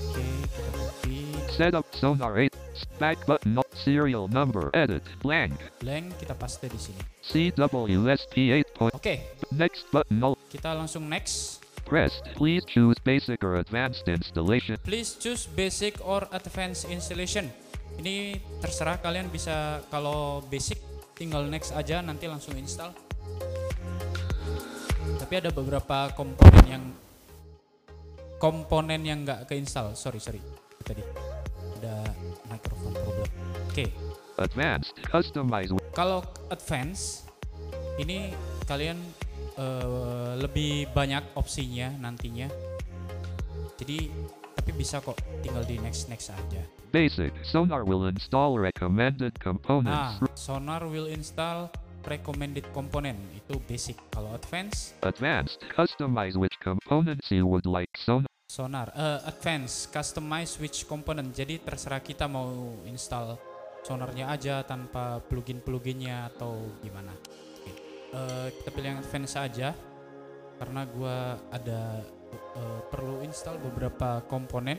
Oke, 0.00 0.24
kita 0.48 0.70
copy. 0.72 1.18
Setup 1.52 1.86
sonar 1.92 2.32
8. 2.32 2.48
Back 2.96 3.20
button. 3.28 3.60
Serial 3.76 4.28
number 4.32 4.72
edit 4.72 5.04
blank. 5.20 5.56
Blank 5.84 6.16
kita 6.20 6.32
paste 6.32 6.68
di 6.68 6.80
sini. 6.80 7.00
CWSP8. 7.20 8.64
point. 8.72 8.92
Oke, 8.96 9.36
Next 9.52 9.84
button. 9.92 10.36
Kita 10.48 10.72
langsung 10.72 11.04
next. 11.08 11.59
Pressed. 11.90 12.22
Please 12.38 12.62
choose 12.62 12.94
basic 13.02 13.42
or 13.42 13.58
advanced 13.58 14.06
installation. 14.06 14.78
Please 14.86 15.18
choose 15.18 15.50
basic 15.50 15.98
or 16.06 16.22
advanced 16.30 16.86
installation. 16.86 17.50
Ini 17.98 18.38
terserah 18.62 19.02
kalian 19.02 19.26
bisa 19.26 19.82
kalau 19.90 20.38
basic 20.46 20.78
tinggal 21.18 21.42
next 21.50 21.74
aja 21.74 21.98
nanti 21.98 22.30
langsung 22.30 22.54
install. 22.54 22.94
Tapi 25.18 25.34
ada 25.34 25.50
beberapa 25.50 26.14
komponen 26.14 26.64
yang 26.70 26.84
komponen 28.38 29.02
yang 29.02 29.26
nggak 29.26 29.50
keinstall. 29.50 29.90
Sorry 29.98 30.22
sorry 30.22 30.38
tadi 30.86 31.02
ada 31.82 32.06
microphone 32.46 32.94
problem. 32.94 33.26
Oke, 33.66 33.90
Advanced. 34.38 34.94
Customize. 35.10 35.74
kalau 35.90 36.22
advance 36.54 37.26
ini 37.98 38.30
kalian 38.70 38.96
eh, 39.58 40.32
lebih 40.38 40.90
banyak 40.92 41.34
opsinya 41.34 41.90
nantinya. 41.98 42.46
Jadi 43.80 44.12
tapi 44.60 44.70
bisa 44.76 45.00
kok 45.00 45.16
tinggal 45.40 45.64
di 45.64 45.80
next 45.80 46.12
next 46.12 46.28
aja. 46.28 46.60
Basic. 46.92 47.32
Sonar 47.46 47.86
will 47.86 48.10
install 48.10 48.58
recommended 48.60 49.32
Nah, 49.38 49.40
components. 49.40 50.20
Sonar 50.36 50.84
will 50.84 51.08
install 51.08 51.70
recommended 52.04 52.66
component 52.76 53.16
itu 53.32 53.56
basic. 53.64 53.96
Kalau 54.12 54.34
advance, 54.36 54.92
Advanced. 55.00 55.62
Customize 55.72 56.36
which 56.36 56.56
components 56.60 57.30
you 57.32 57.46
would 57.46 57.64
like 57.64 57.88
sonar. 57.96 58.28
Sonar. 58.50 58.90
Eh, 58.92 59.30
advance, 59.30 59.86
customize 59.88 60.58
which 60.58 60.84
component. 60.84 61.30
Jadi 61.32 61.62
terserah 61.62 62.02
kita 62.02 62.26
mau 62.26 62.74
install 62.84 63.38
sonarnya 63.86 64.28
aja 64.28 64.60
tanpa 64.66 65.24
plugin-pluginnya 65.24 66.34
atau 66.34 66.58
gimana. 66.84 67.14
Eh, 68.10 68.48
kita 68.58 68.68
pilih 68.74 68.88
yang 68.90 69.00
advance 69.00 69.38
aja 69.38 69.70
karena 70.58 70.82
gua 70.90 71.38
ada 71.54 72.02
eh, 72.34 72.80
perlu 72.90 73.22
install 73.22 73.62
beberapa 73.62 74.22
komponen. 74.26 74.78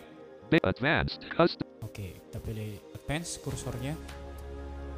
Advanced. 0.52 1.24
Custom. 1.32 1.64
Oke, 1.80 2.12
kita 2.28 2.44
pilih 2.44 2.76
advance 2.92 3.40
kursornya. 3.40 3.96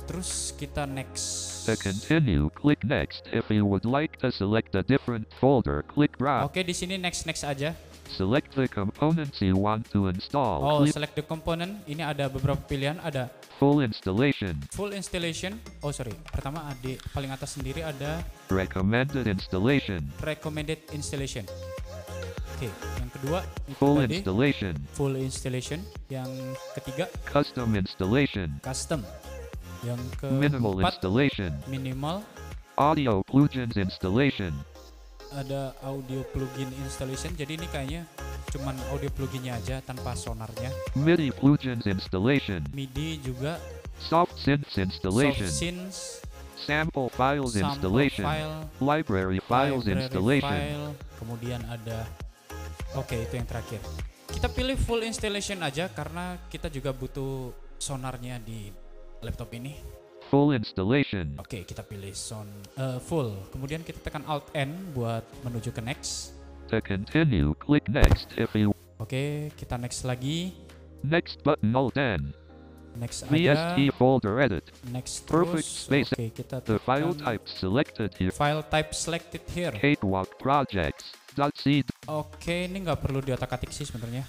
Terus 0.09 0.51
kita 0.57 0.89
next. 0.89 1.61
To 1.69 1.77
continue, 1.77 2.49
click 2.57 2.81
next. 2.81 3.29
If 3.29 3.47
you 3.53 3.63
would 3.63 3.85
like 3.85 4.17
to 4.25 4.33
select 4.33 4.73
a 4.73 4.81
different 4.81 5.29
folder, 5.37 5.85
click 5.85 6.17
browse. 6.17 6.49
Oke, 6.49 6.65
di 6.65 6.73
sini 6.73 6.97
next 6.97 7.29
next 7.29 7.45
aja. 7.45 7.77
Select 8.13 8.53
the 8.53 8.69
components 8.69 9.41
you 9.41 9.57
want 9.57 9.89
to 9.89 10.05
install. 10.07 10.61
Oh, 10.61 10.77
Click 10.85 10.93
select 10.93 11.17
the 11.17 11.25
component. 11.25 11.81
Ini 11.83 12.05
ada 12.05 12.29
beberapa 12.29 12.61
pilihan. 12.61 13.01
Ada 13.01 13.33
full 13.57 13.81
installation. 13.81 14.53
full 14.69 14.93
installation. 14.93 15.57
Oh, 15.81 15.89
sorry. 15.89 16.13
Pertama 16.29 16.61
di 16.77 16.93
paling 17.09 17.33
atas 17.33 17.57
sendiri 17.57 17.81
ada 17.81 18.21
Recommended 18.53 19.25
installation. 19.25 20.05
recommended 20.21 20.77
installation. 20.93 21.41
Oke, 22.53 22.69
yang 23.01 23.09
kedua 23.09 23.39
Full 23.81 23.97
tadi 24.05 24.21
installation. 24.21 24.73
full 24.93 25.17
installation. 25.17 25.81
Yang 26.07 26.29
ketiga 26.77 27.09
Custom 27.25 27.73
installation. 27.73 28.61
custom. 28.61 29.01
Yang 29.81 29.99
Minimal 30.21 30.79
keempat 30.79 31.01
installation. 31.01 31.51
minimal. 31.65 32.21
Audio 32.73 33.25
plugins 33.25 33.73
installation. 33.75 34.53
Ada 35.33 35.73
audio 35.81 36.21
plugin 36.29 36.69
installation. 36.85 37.33
Jadi 37.33 37.57
ini 37.57 37.67
kayaknya 37.67 38.05
cuman 38.53 38.77
audio 38.93 39.09
pluginnya 39.09 39.57
aja 39.57 39.81
tanpa 39.81 40.13
sonarnya. 40.13 40.69
MIDI 40.93 41.33
plugins 41.33 41.89
installation. 41.89 42.61
MIDI 42.69 43.17
juga 43.17 43.57
Soft 43.97 44.37
synths 44.37 44.77
installation. 44.77 45.47
soft 45.49 45.57
synths, 45.57 45.99
Sample 46.63 47.09
files 47.11 47.53
sample 47.57 47.69
installation. 47.75 48.25
file, 48.25 48.55
Library 48.77 49.39
files 49.43 49.83
library 49.83 49.99
installation. 50.05 50.53
file, 50.53 50.87
kemudian 51.19 51.59
ada 51.67 52.07
oke 52.95 53.15
itu 53.15 53.33
yang 53.35 53.47
terakhir 53.47 53.79
kita 54.27 54.47
pilih 54.47 54.77
full 54.79 55.03
installation 55.03 55.59
aja 55.59 55.91
karena 55.91 56.39
kita 56.47 56.71
juga 56.71 56.95
butuh 56.95 57.51
sonarnya 57.77 58.39
di 58.39 58.71
laptop 59.19 59.51
ini 59.55 59.75
Full 60.33 60.57
installation. 60.57 61.37
oke 61.37 61.61
kita 61.61 61.85
pilih 61.85 62.09
son 62.17 62.49
eh, 62.73 62.97
full 62.97 63.37
kemudian 63.53 63.85
kita 63.85 64.01
tekan 64.01 64.25
alt 64.25 64.49
n 64.57 64.73
buat 64.97 65.21
menuju 65.45 65.69
ke 65.69 65.77
next 65.77 66.33
To 66.73 66.81
continue, 66.81 67.53
click 67.61 67.85
next 67.85 68.33
if 68.33 68.49
you 68.57 68.73
oke 68.97 69.13
kita 69.53 69.77
next 69.77 70.01
lagi 70.09 70.57
next 71.05 71.45
button 71.45 71.69
alt 71.77 71.93
N. 71.93 72.33
next 72.97 73.29
VST 73.29 73.93
folder 73.93 74.41
edit. 74.41 74.73
next 74.89 75.29
perfect 75.29 75.69
terus 75.69 75.85
space. 75.85 76.09
oke 76.09 76.25
kita 76.33 76.55
The 76.65 76.81
file 76.81 77.13
tekan 77.13 77.21
type 77.21 77.45
selected 77.45 78.09
here. 78.17 78.33
file 78.33 78.65
type 78.65 78.89
selected 78.97 79.45
here 79.53 79.69
Cakewalk 79.77 80.33
projects. 80.41 81.13
Oke 82.09 82.69
ini 82.69 82.85
nggak 82.85 83.05
perlu 83.05 83.21
diotak-atik 83.21 83.73
sih 83.73 83.85
sebenarnya 83.85 84.25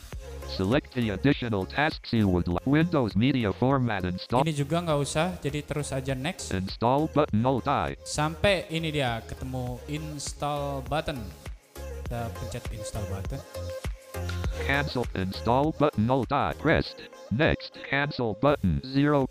Select 0.52 0.92
the 0.92 1.16
additional 1.16 1.64
tasks 1.64 2.12
you 2.12 2.28
would 2.28 2.46
like. 2.46 2.62
Windows 2.68 3.16
Media 3.16 3.50
Format 3.56 4.04
install. 4.04 4.44
ini 4.44 4.52
juga 4.52 4.84
nggak 4.84 4.98
usah 5.00 5.34
jadi 5.40 5.64
terus 5.64 5.90
aja 5.90 6.12
next 6.12 6.52
Install 6.52 7.08
button 7.16 7.40
alt 7.40 7.64
I. 7.64 7.96
sampai 8.04 8.68
ini 8.68 8.92
dia 8.92 9.24
ketemu 9.24 9.80
install 9.88 10.84
button 10.86 11.18
kita 12.04 12.28
pencet 12.36 12.64
install 12.76 13.04
button 13.08 13.40
Cancel 14.68 15.04
install 15.18 15.74
button 15.74 16.06
alt 16.06 16.30
I. 16.30 16.54
Pressed. 16.60 17.10
Next. 17.34 17.74
Cancel 17.88 18.38
button 18.38 18.78
0%. 18.84 19.26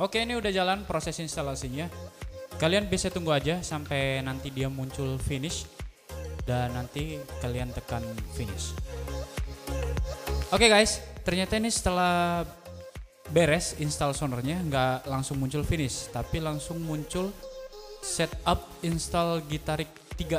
oke 0.00 0.16
ini 0.16 0.38
udah 0.38 0.52
jalan 0.54 0.86
proses 0.88 1.20
instalasinya 1.20 1.90
Kalian 2.56 2.88
bisa 2.88 3.12
tunggu 3.12 3.36
aja 3.36 3.60
sampai 3.60 4.24
nanti 4.24 4.48
dia 4.48 4.72
muncul 4.72 5.20
finish 5.20 5.68
dan 6.48 6.72
nanti 6.72 7.20
kalian 7.44 7.68
tekan 7.68 8.00
finish. 8.32 8.72
Oke 10.54 10.70
guys, 10.70 11.02
ternyata 11.26 11.58
ini 11.58 11.66
setelah 11.66 12.46
beres 13.34 13.74
install 13.82 14.14
sonornya 14.14 14.62
nggak 14.62 15.10
langsung 15.10 15.42
muncul 15.42 15.66
finish, 15.66 16.06
tapi 16.14 16.38
langsung 16.38 16.78
muncul 16.78 17.34
setup 17.98 18.62
install 18.86 19.42
Gitarik 19.50 19.90
3 20.14 20.38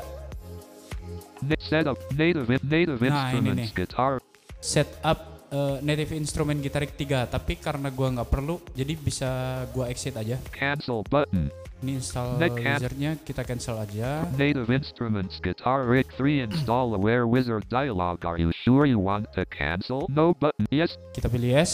Na- 1.44 1.60
setup 1.60 2.00
native 2.16 2.48
native 2.64 2.98
Nah, 3.04 3.36
ini 3.36 3.52
nih. 3.54 3.70
guitar 3.76 4.24
setup 4.58 5.20
eh, 5.52 5.78
native 5.84 6.16
instrument 6.16 6.64
Gitarik 6.64 6.96
3 6.96 7.28
tapi 7.28 7.60
karena 7.60 7.92
gua 7.92 8.08
nggak 8.10 8.30
perlu 8.32 8.64
jadi 8.72 8.96
bisa 8.96 9.30
gua 9.70 9.92
exit 9.92 10.16
aja 10.16 10.40
cancel 10.50 11.04
button. 11.04 11.52
Ini 11.86 12.02
install 12.02 12.42
wizardnya 12.42 13.18
kita 13.22 13.46
cancel 13.46 13.78
aja 13.78 14.26
Native 14.34 14.70
instruments 14.74 15.38
guitar 15.38 15.86
rig 15.86 16.10
3 16.18 16.50
install 16.50 16.98
aware 16.98 17.30
wizard 17.30 17.70
dialog. 17.70 18.26
Are 18.26 18.42
you 18.42 18.50
sure 18.66 18.90
you 18.90 18.98
want 18.98 19.30
to 19.38 19.46
cancel? 19.46 20.10
No 20.10 20.34
button. 20.34 20.66
Yes. 20.74 20.98
kita 21.14 21.30
pilih 21.30 21.54
yes 21.54 21.72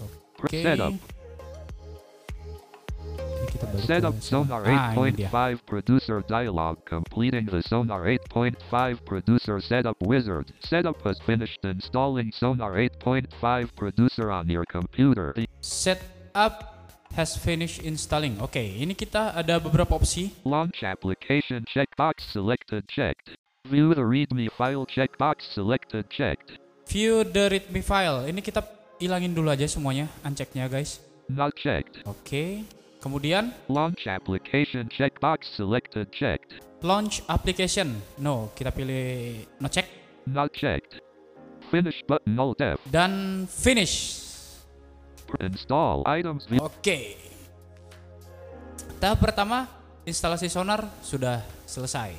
oke 0.00 0.16
Press 0.38 0.62
setup. 0.62 0.94
Ini 3.18 3.46
kita 3.50 3.66
balik 3.66 3.82
ke 3.82 3.88
Setup. 3.90 4.14
Sonar 4.22 4.62
ah 4.64 4.94
ini 4.94 5.26
dia 5.26 5.30
8.5 5.30 5.66
producer 5.66 6.22
dialog 6.24 6.78
completing 6.86 7.50
the 7.50 7.58
Sonar 7.66 8.06
8.5 8.06 8.54
producer 9.02 9.58
setup 9.58 9.98
wizard. 10.06 10.54
Setup 10.62 10.96
has 11.02 11.18
finished 11.26 11.58
installing 11.66 12.30
Sonar 12.30 12.78
8.5 12.78 13.28
producer 13.74 14.30
on 14.30 14.46
your 14.46 14.64
computer. 14.70 15.34
setup 15.58 16.77
has 17.16 17.36
finished 17.36 17.80
installing 17.80 18.36
oke 18.40 18.58
ini 18.58 18.92
kita 18.92 19.32
ada 19.32 19.56
beberapa 19.58 19.96
opsi 19.96 20.34
Launch 20.44 20.82
application 20.82 21.64
checkbox 21.68 22.20
selected 22.32 22.84
checked. 22.90 23.32
View 23.68 23.92
the 23.92 24.04
readme 24.04 24.48
file 24.56 24.84
checkbox 24.88 25.44
selected 25.52 26.08
checked. 26.08 26.56
view 26.88 27.20
the 27.20 27.52
readme 27.52 27.84
file 27.84 28.24
ini 28.24 28.40
kita 28.40 28.64
ilangin 28.98 29.36
dulu 29.36 29.52
aja 29.52 29.68
semuanya 29.68 30.08
unchecknya 30.24 30.66
guys 30.66 31.00
Not 31.28 31.52
checked. 31.60 32.00
oke 32.08 32.64
kemudian 32.98 33.52
Launch 33.68 34.08
application 34.08 34.88
checkbox 34.88 35.44
selected 35.52 36.08
checked. 36.10 36.64
launch 36.80 37.20
application 37.28 38.00
no 38.16 38.48
kita 38.56 38.72
pilih 38.72 39.44
no 39.60 39.68
check 39.68 39.86
Not 40.28 40.52
checked. 40.52 41.00
Finish 41.72 42.00
button 42.08 42.36
alt 42.36 42.60
F. 42.60 42.80
dan 42.88 43.44
finish 43.48 44.27
Install 45.36 46.08
items. 46.08 46.48
Oke. 46.56 47.16
Tahap 48.98 49.20
pertama, 49.20 49.68
instalasi 50.08 50.48
sonar 50.48 50.88
sudah 51.04 51.44
selesai. 51.68 52.16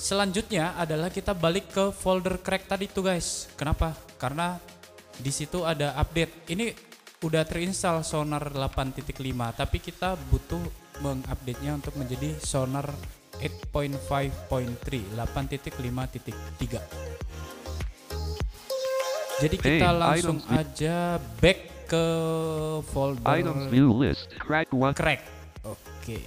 Selanjutnya 0.00 0.74
adalah 0.80 1.12
kita 1.12 1.36
balik 1.36 1.70
ke 1.70 1.92
folder 1.92 2.40
crack 2.40 2.66
tadi 2.66 2.88
tuh 2.88 3.04
guys. 3.06 3.48
Kenapa? 3.54 3.92
Karena 4.16 4.56
di 5.20 5.28
situ 5.28 5.62
ada 5.64 5.92
update. 6.00 6.48
Ini 6.50 6.72
udah 7.20 7.44
terinstall 7.44 8.00
sonar 8.00 8.48
8.5, 8.48 9.04
tapi 9.52 9.76
kita 9.76 10.16
butuh 10.32 10.60
mengupdate-nya 11.04 11.76
untuk 11.76 11.96
menjadi 12.00 12.32
sonar 12.40 12.88
8.5.3, 13.40 15.16
8.5.3. 15.16 16.80
Jadi 19.40 19.56
kita 19.56 19.88
langsung 19.96 20.36
aja 20.52 21.16
back 21.40 21.79
ke 21.90 22.04
folder 22.94 23.26
Items 23.26 23.66
view 23.66 23.90
list. 23.90 24.30
Crack 24.38 24.70
one. 24.70 24.94
crack. 24.94 25.26
Oke. 25.66 26.22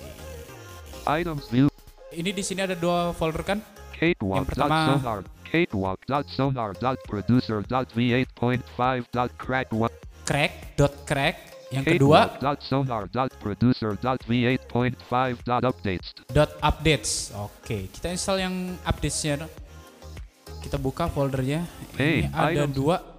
Items 1.07 1.47
view. 1.47 1.71
Ini 2.11 2.35
di 2.35 2.43
sini 2.43 2.67
ada 2.67 2.75
dua 2.75 3.15
folder 3.15 3.41
kan? 3.47 3.63
Cakewalk 3.95 4.43
pertama- 4.51 4.99
sonar. 4.99 5.19
Cakewalk 5.47 5.99
sonar 6.27 6.75
producer 7.07 7.63
v8.5 7.95 9.07
crack 9.39 9.71
one. 9.71 9.93
Crack 10.27 10.75
dot 10.75 10.93
crack. 11.07 11.53
Yang 11.73 11.97
kedua 11.97 12.29
sonar 12.61 13.09
producer 13.41 13.97
v8.5 14.29 15.41
updates. 15.65 16.13
dot 16.29 16.53
updates. 16.61 17.33
Oke, 17.33 17.89
kita 17.89 18.13
install 18.13 18.37
yang 18.45 18.55
updatesnya. 18.85 19.49
Kita 20.61 20.77
buka 20.77 21.09
foldernya. 21.09 21.65
Hey, 21.97 22.23
Ini 22.23 22.31
ada 22.31 22.63
items- 22.69 22.77
dua 22.77 23.12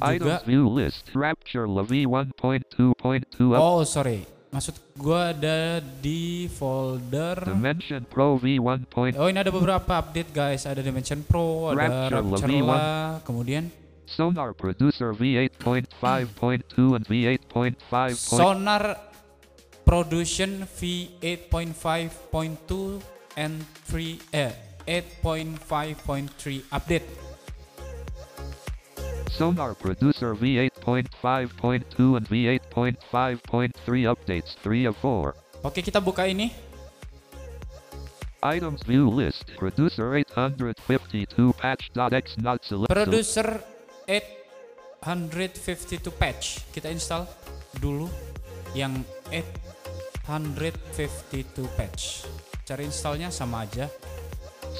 juga. 0.00 0.38
Items 0.38 0.44
view 0.48 0.68
list. 0.68 1.10
Rapture 1.12 1.68
la 1.68 1.82
v1.2.2 1.84 3.52
up. 3.52 3.60
Oh 3.60 3.84
sorry, 3.84 4.24
maksud 4.50 4.74
gua 4.96 5.30
ada 5.36 5.80
di 5.80 6.48
folder. 6.48 7.44
Dimension 7.44 8.04
Pro 8.08 8.38
v1. 8.40 8.86
Oh 9.20 9.28
ini 9.28 9.38
ada 9.40 9.50
beberapa 9.52 9.98
update 10.00 10.32
guys. 10.32 10.64
Ada 10.64 10.82
Dimension 10.84 11.22
Pro, 11.24 11.68
ada 11.72 12.08
Rapture 12.08 12.22
Rapture 12.22 12.48
V1. 12.48 12.64
lah. 12.64 13.20
Kemudian 13.24 13.70
Sonar 14.04 14.52
producer 14.52 15.14
v8.5.2 15.16 16.96
and 17.00 17.04
v8.5. 17.08 18.12
Sonar 18.12 19.08
Production 19.82 20.62
V8.5.2 20.78 23.02
and 23.34 23.66
3 23.90 24.14
eh 24.30 24.54
8.5.3 24.86 26.62
update. 26.70 27.02
Sonar 29.32 29.72
producer 29.72 30.36
v8.5.2 30.36 32.20
and 32.20 32.28
v8.5.3 32.28 33.72
updates 34.04 34.52
3 34.60 34.92
of 34.92 34.96
4. 35.00 35.32
Oke, 35.64 35.80
kita 35.80 36.04
buka 36.04 36.28
ini. 36.28 36.52
Items 38.44 38.84
view 38.84 39.08
list. 39.08 39.48
Producer 39.56 40.20
852 40.20 41.56
patch.x 41.56 42.36
not 42.44 42.60
select. 42.60 42.92
Producer 42.92 43.64
852 44.04 46.12
patch. 46.12 46.60
Kita 46.74 46.90
install 46.92 47.24
dulu 47.80 48.12
yang 48.76 49.00
852 49.32 51.72
patch. 51.72 52.28
Cara 52.68 52.84
installnya 52.84 53.32
sama 53.32 53.64
aja. 53.64 53.88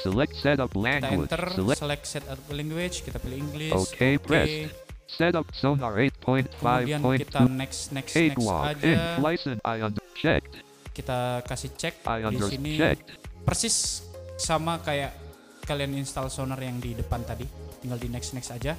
Select 0.01 0.33
setup 0.41 0.73
Kita 0.73 0.81
language. 0.81 1.29
enter, 1.29 1.45
Select 1.53 1.79
select 1.79 2.05
set 2.09 2.25
up 2.29 2.41
language, 2.49 3.05
kita 3.05 3.19
pilih 3.21 3.39
English. 3.45 3.73
OK 3.77 4.17
pressed. 4.25 4.73
Setup 5.13 5.45
Sonar 5.53 5.93
Kemudian 5.93 7.05
kita 7.21 7.45
8.5.2 7.45 7.61
next 7.61 7.93
next 7.93 7.93
next 7.93 8.13
cakewalk 8.17 8.81
in 8.81 8.97
aja. 8.97 9.21
license 9.21 9.61
I 9.61 9.85
under 9.85 10.01
checked. 10.17 10.65
Kita 10.97 11.45
kasih 11.45 11.71
cek 11.77 11.95
I 12.09 12.25
di 12.33 12.41
sini 12.41 12.73
checked. 12.81 13.21
persis 13.45 14.09
sama 14.41 14.81
kayak 14.81 15.13
kalian 15.69 16.01
install 16.01 16.33
sonar 16.33 16.57
yang 16.65 16.81
di 16.81 16.97
depan 16.97 17.21
tadi. 17.29 17.45
Tinggal 17.85 18.01
di 18.01 18.09
next 18.09 18.33
next 18.33 18.49
aja. 18.51 18.73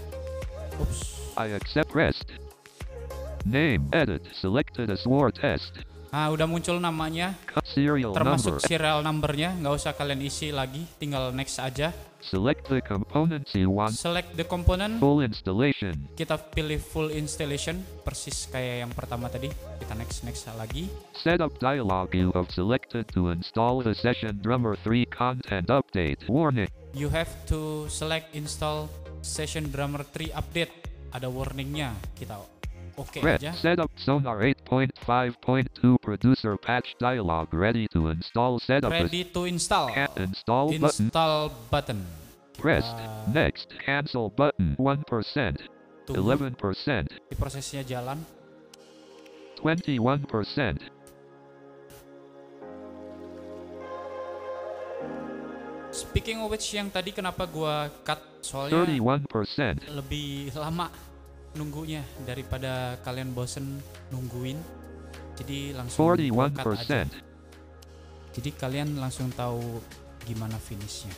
Ups. 0.81 1.21
I 1.37 1.53
accept 1.53 1.93
rest. 1.93 2.33
Name 3.45 3.85
edit 3.93 4.25
selected 4.33 4.89
as 4.89 5.05
war 5.05 5.29
test. 5.29 5.85
Nah, 6.13 6.29
udah 6.29 6.45
muncul 6.45 6.77
namanya, 6.77 7.33
serial 7.65 8.13
termasuk 8.13 8.61
number. 8.61 8.69
serial 8.69 9.01
numbernya, 9.01 9.49
nggak 9.57 9.73
usah 9.73 9.97
kalian 9.97 10.21
isi 10.21 10.53
lagi, 10.53 10.85
tinggal 11.01 11.33
next 11.33 11.57
aja. 11.57 11.89
Select 12.21 12.69
the 12.69 12.79
components 12.79 13.51
you 13.57 13.73
want. 13.73 13.97
Select 13.97 14.37
the 14.37 14.45
component, 14.45 15.01
Full 15.01 15.25
installation. 15.25 16.05
kita 16.13 16.37
pilih 16.53 16.77
full 16.77 17.09
installation, 17.09 17.81
persis 18.05 18.45
kayak 18.45 18.85
yang 18.85 18.93
pertama 18.93 19.25
tadi. 19.25 19.49
Kita 19.81 19.97
next 19.97 20.21
next 20.21 20.45
lagi. 20.53 20.85
Setup 21.17 21.49
dialog 21.57 22.13
you 22.13 22.29
have 22.37 22.47
selected 22.53 23.09
to 23.09 23.33
install 23.33 23.81
the 23.81 23.97
session 23.97 24.37
drummer 24.37 24.77
3 24.85 25.09
content 25.09 25.65
update. 25.67 26.21
Warning. 26.29 26.69
You 26.93 27.09
have 27.09 27.33
to 27.49 27.89
select 27.89 28.37
install 28.37 28.85
session 29.25 29.73
drummer 29.73 30.05
3 30.05 30.29
update. 30.31 30.71
Ada 31.09 31.25
warningnya, 31.25 31.97
kita 32.13 32.37
oke 32.97 33.19
Red. 33.21 33.41
aja. 33.41 33.51
Setup 33.57 33.91
Sonar 33.97 34.39
8.5.2 34.41 35.97
producer 35.99 36.57
patch 36.57 36.93
dialog 36.99 37.49
ready 37.53 37.87
to 37.89 38.07
install 38.09 38.59
setup 38.59 38.91
Ready 38.91 39.23
to 39.25 39.45
install. 39.45 39.89
can't 39.89 40.13
install 40.17 40.71
button 40.77 41.09
Install 41.09 41.51
button. 41.69 41.99
pressed. 42.57 42.93
Uh, 42.95 43.25
Next. 43.33 43.73
Cancel 43.81 44.29
button 44.29 44.77
1%. 44.77 45.05
Tunggu 46.03 46.19
11%. 46.19 47.07
di 47.31 47.35
prosesnya 47.35 47.81
jalan. 47.81 48.19
21%. 49.63 50.91
Speaking 55.93 56.41
of 56.41 56.49
which 56.49 56.73
yang 56.73 56.89
tadi 56.89 57.13
kenapa 57.13 57.45
gua 57.45 57.85
cut 58.01 58.17
soalnya 58.41 58.81
31%. 58.81 59.93
lebih 59.93 60.49
lama 60.57 60.89
nunggunya 61.53 62.01
daripada 62.25 62.97
kalian 63.05 63.33
bosen 63.33 63.81
nungguin. 64.09 64.57
Jadi 65.33 65.73
langsung 65.73 66.13
gua 66.29 66.49
cut 66.53 66.77
aja. 66.77 67.05
41%. 67.09 68.33
Jadi 68.33 68.49
kalian 68.57 68.97
langsung 68.97 69.29
tahu 69.33 69.81
gimana 70.25 70.57
finishnya. 70.57 71.13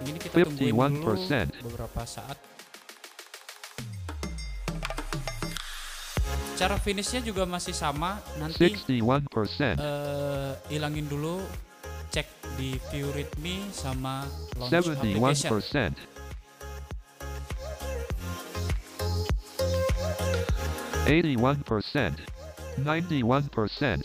Gitu 0.00 0.10
Ini 0.12 0.18
kita 0.20 0.34
tungguin 0.44 0.72
dulu 1.00 1.16
51%. 1.16 1.64
beberapa 1.64 2.02
saat. 2.04 2.36
cara 6.54 6.78
finishnya 6.78 7.20
juga 7.20 7.44
masih 7.44 7.74
sama. 7.74 8.22
Nanti 8.38 8.72
61%, 8.78 9.76
eh, 9.76 10.52
hilangin 10.70 11.06
dulu 11.10 11.42
cek 12.14 12.26
di 12.54 12.78
view 12.88 13.10
readme 13.10 13.68
sama 13.74 14.22
launch 14.56 14.94
application. 14.94 16.13
81%, 21.04 22.16
91%, 22.80 24.04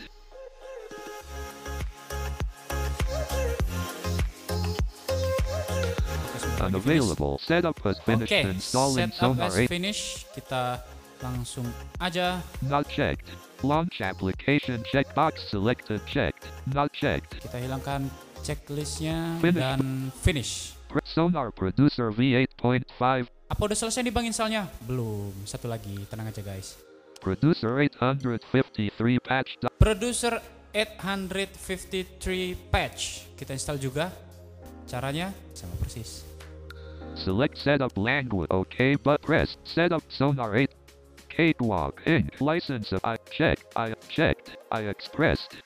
Oke, 6.20 6.38
sebentar 6.40 6.68
lagi 6.68 6.76
unavailable. 6.76 7.40
Setup 7.40 7.78
has 7.88 7.98
finish. 8.04 8.30
finished 8.30 8.46
Oke, 8.46 8.52
installing 8.52 9.10
setup 9.10 9.20
Sonar 9.40 9.48
as 9.48 9.56
8, 9.56 9.70
finish. 9.70 10.02
Kita 10.36 10.84
langsung 11.20 11.66
aja 12.00 12.40
not 12.68 12.88
checked. 12.92 13.28
Launch 13.64 14.00
application 14.00 14.80
checkbox 14.88 15.52
selected 15.52 16.00
checked, 16.08 16.48
not 16.72 16.92
checked. 16.96 17.36
kita 17.44 17.60
hilangkan 17.60 18.08
checklistnya 18.40 19.36
Finish. 19.44 19.60
dan 19.60 19.80
finish. 20.24 20.52
Sonar 21.06 21.52
Producer 21.54 22.10
V8.5, 22.10 23.28
Apa 23.50 23.62
udah 23.62 23.78
selesai 23.78 24.02
nih 24.06 24.14
Bang 24.16 24.26
installnya? 24.26 24.66
Belum. 24.88 25.30
Satu 25.46 25.70
lagi, 25.70 26.06
tenang 26.10 26.32
aja 26.32 26.42
guys. 26.42 26.89
Producer 27.20 27.76
853 27.84 29.20
patch. 29.20 29.60
Producer 29.76 30.40
853 30.72 32.56
patch. 32.72 33.28
Kita 33.36 33.52
install 33.52 33.76
juga. 33.76 34.08
Caranya 34.88 35.36
sama 35.52 35.76
persis. 35.84 36.24
Select 37.20 37.60
setup 37.60 37.92
language. 38.00 38.48
OK, 38.50 38.96
but 39.04 39.20
press 39.20 39.60
setup 39.68 40.00
Sonar 40.08 40.56
8. 40.56 40.72
Cakewalk 41.28 42.00
Inc. 42.08 42.40
License 42.40 42.96
of 42.96 43.04
I 43.04 43.20
checked. 43.32 43.68
I 43.76 43.96
checked. 44.08 44.56
I 44.72 44.88
expressed. 44.88 45.60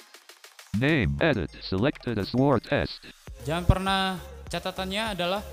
Name 0.81 1.21
edit 1.21 1.53
selected 1.61 2.17
as 2.17 2.33
war 2.33 2.57
test. 2.57 2.97
Jangan 3.45 3.65
pernah 3.69 4.17
catatannya 4.49 5.13
adalah 5.13 5.45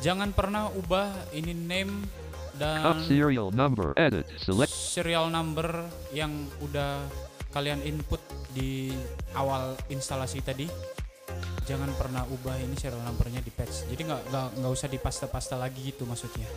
jangan 0.00 0.32
pernah 0.32 0.72
ubah 0.72 1.12
ini 1.36 1.52
name 1.52 2.21
dan 2.62 2.94
serial 3.02 3.50
number 3.50 3.90
edit 3.98 4.22
select 4.38 4.70
serial 4.70 5.26
number 5.26 5.66
yang 6.14 6.46
udah 6.62 7.02
kalian 7.50 7.82
input 7.82 8.22
di 8.54 8.94
awal 9.36 9.76
instalasi 9.92 10.40
tadi. 10.40 10.66
Jangan 11.62 11.94
pernah 11.94 12.26
ubah 12.26 12.58
ini 12.58 12.74
serial 12.74 13.02
numbernya 13.06 13.38
di 13.38 13.52
patch. 13.54 13.86
Jadi 13.86 14.02
nggak 14.08 14.22
nggak 14.58 14.72
usah 14.72 14.88
dipaste-paste 14.90 15.54
lagi 15.54 15.94
gitu 15.94 16.08
maksudnya. 16.08 16.48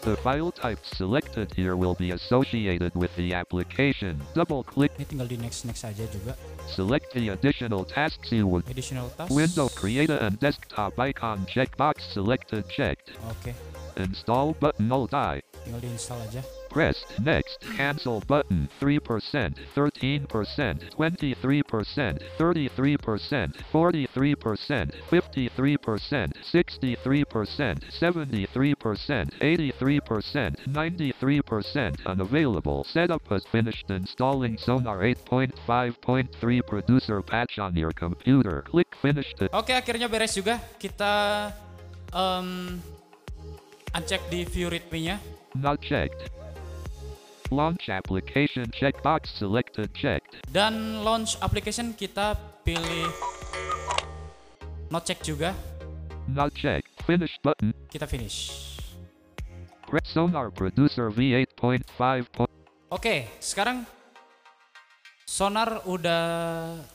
The 0.00 0.16
file 0.24 0.48
type 0.48 0.80
selected 0.96 1.52
here 1.52 1.76
will 1.76 1.92
be 1.92 2.16
associated 2.16 2.96
with 2.96 3.12
the 3.20 3.36
application. 3.36 4.16
Double 4.32 4.64
click, 4.64 4.96
Ini 4.96 5.04
tinggal 5.04 5.28
di 5.28 5.36
next 5.36 5.68
next 5.68 5.84
aja 5.84 6.08
juga. 6.08 6.32
select 6.72 7.12
the 7.12 7.36
additional 7.36 7.84
tasks 7.84 8.32
you 8.32 8.48
would. 8.48 8.64
Additional 8.64 9.12
task. 9.12 9.28
Window 9.28 9.68
Creator 9.76 10.16
and 10.24 10.40
Desktop 10.40 10.96
icon 10.96 11.44
checkbox 11.44 12.00
selected 12.16 12.64
checked. 12.72 13.12
Oke, 13.28 13.52
Install 14.00 14.54
button 14.58 14.88
null 14.88 15.06
die. 15.06 15.42
tinggal 15.64 15.80
diinstal 15.80 16.20
aja. 16.26 16.42
Press 16.70 17.04
next. 17.18 17.60
Cancel 17.76 18.22
button 18.26 18.68
3%, 18.80 19.00
13%, 19.74 20.26
23%, 20.26 22.22
33%, 22.38 23.54
43%, 23.72 24.92
53%, 25.10 26.32
63%, 26.42 27.80
73%, 27.90 29.30
83%, 29.40 30.56
93%. 30.68 32.06
Unavailable. 32.06 32.84
Setup 32.84 33.26
has 33.28 33.44
finished 33.50 33.90
installing 33.90 34.56
Sonar 34.56 35.00
8.5.3 35.00 36.66
producer 36.66 37.22
patch 37.22 37.58
on 37.58 37.74
your 37.74 37.90
computer. 37.92 38.62
Click 38.62 38.94
finish 39.02 39.34
to 39.34 39.50
Oke, 39.50 39.74
akhirnya 39.74 40.06
beres 40.06 40.38
juga. 40.38 40.62
Kita 40.78 41.50
um, 42.14 42.78
uncheck 43.92 44.22
di 44.28 44.44
view 44.44 44.68
readme-nya. 44.68 45.18
not 45.54 45.82
checked. 45.82 46.30
Launch 47.50 47.90
application 47.90 48.70
checkbox 48.70 49.26
selected 49.34 49.90
checked. 49.90 50.38
Dan 50.46 51.02
launch 51.02 51.34
application 51.42 51.90
kita 51.92 52.38
pilih 52.62 53.10
not 54.86 55.02
check 55.02 55.18
juga. 55.20 55.50
Not 56.30 56.54
checked. 56.54 56.86
Finish 57.02 57.34
button. 57.42 57.74
Kita 57.90 58.06
finish. 58.06 58.70
Press 59.82 60.14
Sonar 60.14 60.54
Producer 60.54 61.10
V8.5. 61.10 61.50
point- 62.30 62.54
Oke, 62.86 63.26
sekarang 63.42 63.82
Sonar 65.26 65.82
udah 65.90 66.22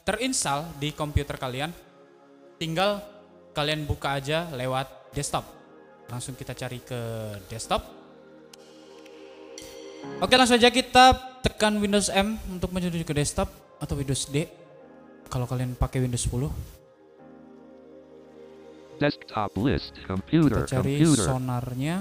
terinstall 0.08 0.72
di 0.80 0.96
komputer 0.96 1.36
kalian. 1.36 1.76
Tinggal 2.56 3.04
kalian 3.52 3.84
buka 3.84 4.16
aja 4.16 4.48
lewat 4.56 5.12
desktop. 5.12 5.44
Langsung 6.10 6.38
kita 6.38 6.54
cari 6.54 6.80
ke 6.82 7.00
desktop. 7.50 7.82
Oke, 10.22 10.38
langsung 10.38 10.62
aja 10.62 10.70
kita 10.70 11.18
tekan 11.42 11.82
Windows 11.82 12.14
M 12.14 12.38
untuk 12.50 12.70
menuju 12.70 13.02
ke 13.02 13.14
desktop 13.14 13.50
atau 13.82 13.98
Windows 13.98 14.30
D. 14.30 14.46
Kalau 15.26 15.50
kalian 15.50 15.74
pakai 15.74 16.06
Windows 16.06 16.30
10, 16.30 16.76
Desktop 18.96 19.52
list. 19.60 19.92
kita 19.92 20.08
Computer. 20.08 20.64
cari 20.64 20.96
Computer. 21.04 21.28
sonarnya. 21.28 21.96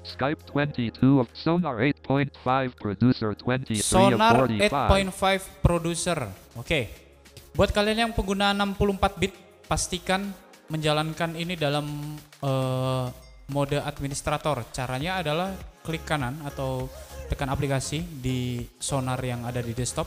Skype 0.00 0.42
22 0.48 1.20
of 1.20 1.28
Sonar 1.36 1.76
8.5 1.78 2.72
Producer 2.74 3.30
23 3.36 3.78
Sonar 3.78 4.48
of 4.48 4.50
45. 4.50 5.12
8.5 5.14 5.62
Producer. 5.62 6.18
Oke. 6.56 6.80
Buat 7.54 7.70
kalian 7.70 8.08
yang 8.08 8.12
pengguna 8.16 8.50
64 8.56 9.20
bit, 9.20 9.34
pastikan 9.68 10.32
menjalankan 10.70 11.34
ini 11.34 11.58
dalam 11.58 12.16
eh, 12.40 13.06
mode 13.50 13.78
administrator. 13.82 14.62
Caranya 14.70 15.18
adalah 15.20 15.50
klik 15.82 16.06
kanan 16.06 16.38
atau 16.46 16.86
tekan 17.26 17.50
aplikasi 17.50 18.02
di 18.22 18.62
Sonar 18.78 19.18
yang 19.22 19.42
ada 19.42 19.58
di 19.58 19.74
desktop. 19.74 20.06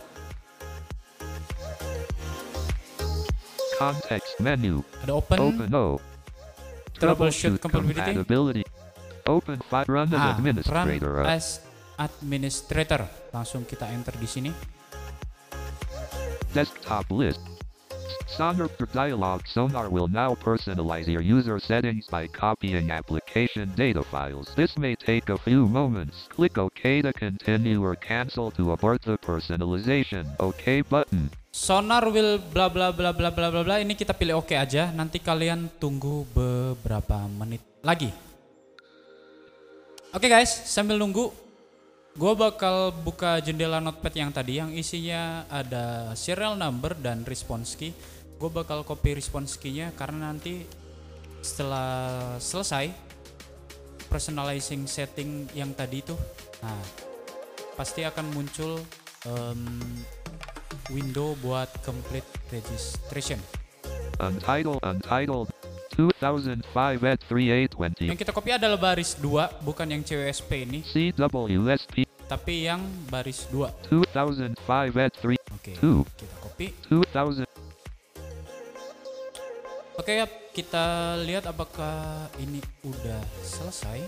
Context 3.76 4.39
menu. 4.39 4.80
Ada 5.04 5.12
open. 5.12 5.38
Open 5.43 5.69
O. 5.76 5.86
Troubleshoot 6.95 7.60
compatibility. 7.60 8.63
Open 9.28 9.60
file 9.67 9.88
run 9.88 10.08
as 10.08 10.15
Ah, 10.15 10.36
run 10.36 10.36
administrator. 10.39 11.13
of 11.19 11.28
as 11.28 11.47
administrator. 11.99 13.02
Langsung 13.36 13.67
kita 13.67 13.91
enter 13.91 14.15
di 14.15 14.28
sini. 14.28 14.52
Desktop 16.54 17.10
list. 17.12 17.41
Sonar 18.28 18.66
dialog 18.89 19.46
Sonar 19.46 19.89
will 19.89 20.08
now 20.08 20.34
personalize 20.34 21.06
your 21.08 21.22
user 21.22 21.60
settings 21.60 22.08
by 22.08 22.26
copying 22.26 22.89
application 22.89 23.70
data 23.76 24.02
files. 24.02 24.50
This 24.56 24.74
may 24.78 24.96
take 24.96 25.30
a 25.30 25.38
few 25.38 25.70
moments. 25.70 26.28
Click 26.34 26.58
OK 26.58 27.02
to 27.04 27.13
continue 27.13 27.84
or 27.84 27.94
cancel 27.94 28.50
to 28.58 28.74
abort 28.74 29.02
the 29.06 29.18
personalization. 29.22 30.26
OK 30.39 30.82
button. 30.82 31.30
Sonar 31.54 32.10
will 32.10 32.42
bla 32.42 32.74
bla 32.74 32.89
bla 32.89 33.13
bla 33.13 33.30
bla 33.30 33.54
bla 33.54 33.62
bla. 33.62 33.78
Ini 33.78 33.94
kita 33.94 34.18
pilih 34.18 34.42
oke 34.42 34.58
aja. 34.58 34.89
Nanti 34.89 35.22
kalian 35.22 35.70
tunggu 35.78 36.26
beberapa 36.34 37.30
menit 37.30 37.62
lagi. 37.86 38.10
Oke 40.13 40.30
guys, 40.30 40.50
sambil 40.70 40.98
nunggu, 40.98 41.34
gue 42.13 42.34
bakal 42.38 42.93
buka 42.93 43.41
jendela 43.41 43.82
notepad 43.82 44.13
yang 44.13 44.30
tadi 44.30 44.62
yang 44.62 44.69
isinya 44.69 45.49
ada 45.49 46.13
serial 46.13 46.54
number 46.54 46.93
dan 46.93 47.26
response 47.26 47.73
key. 47.73 47.89
Gue 48.38 48.49
bakal 48.54 48.86
copy 48.86 49.17
response 49.17 49.58
key-nya 49.58 49.89
karena 49.97 50.30
nanti 50.30 50.62
setelah 51.41 52.38
selesai 52.38 52.91
personalizing 54.12 54.86
setting 54.86 55.49
yang 55.58 55.73
tadi 55.73 56.06
itu, 56.06 56.13
nah 56.62 56.82
pasti 57.73 58.06
akan 58.06 58.30
muncul 58.30 58.78
em, 59.26 59.82
window 60.93 61.34
buat 61.41 61.71
complete 61.82 62.28
registration. 62.54 63.41
Untitled. 64.21 64.78
Untitled. 64.86 65.49
2005 65.94 67.06
at 67.06 67.20
3820. 67.30 68.10
Yang 68.10 68.20
kita 68.26 68.34
copy 68.34 68.50
adalah 68.58 68.80
baris 68.82 69.14
2, 69.22 69.62
bukan 69.62 69.88
yang 69.90 70.02
CWSP 70.02 70.52
ini, 70.66 70.80
CWSP. 70.82 72.10
tapi 72.26 72.66
yang 72.66 72.82
baris 73.14 73.46
2. 73.54 73.70
2005 73.94 74.58
at 74.98 75.14
3. 75.22 75.38
Oke, 75.54 75.74
2. 75.78 76.02
kita 76.18 76.36
copy. 76.42 76.66
2000. 76.90 77.46
Oke, 79.94 80.12
ya, 80.18 80.26
kita 80.58 81.16
lihat 81.22 81.46
apakah 81.46 82.26
ini 82.42 82.58
udah 82.82 83.22
selesai. 83.46 84.02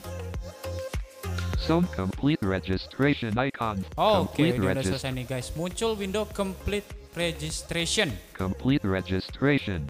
Some 1.61 1.85
complete 1.93 2.41
registration 2.41 3.33
icon. 3.37 3.85
Oh, 3.97 4.25
Oke, 4.25 4.53
ini 4.53 4.61
udah 4.61 4.81
selesai 4.81 5.13
nih 5.13 5.25
guys. 5.25 5.53
Muncul 5.53 5.93
window 5.97 6.25
complete 6.29 6.85
registration. 7.13 8.13
Complete 8.33 8.81
registration. 8.85 9.85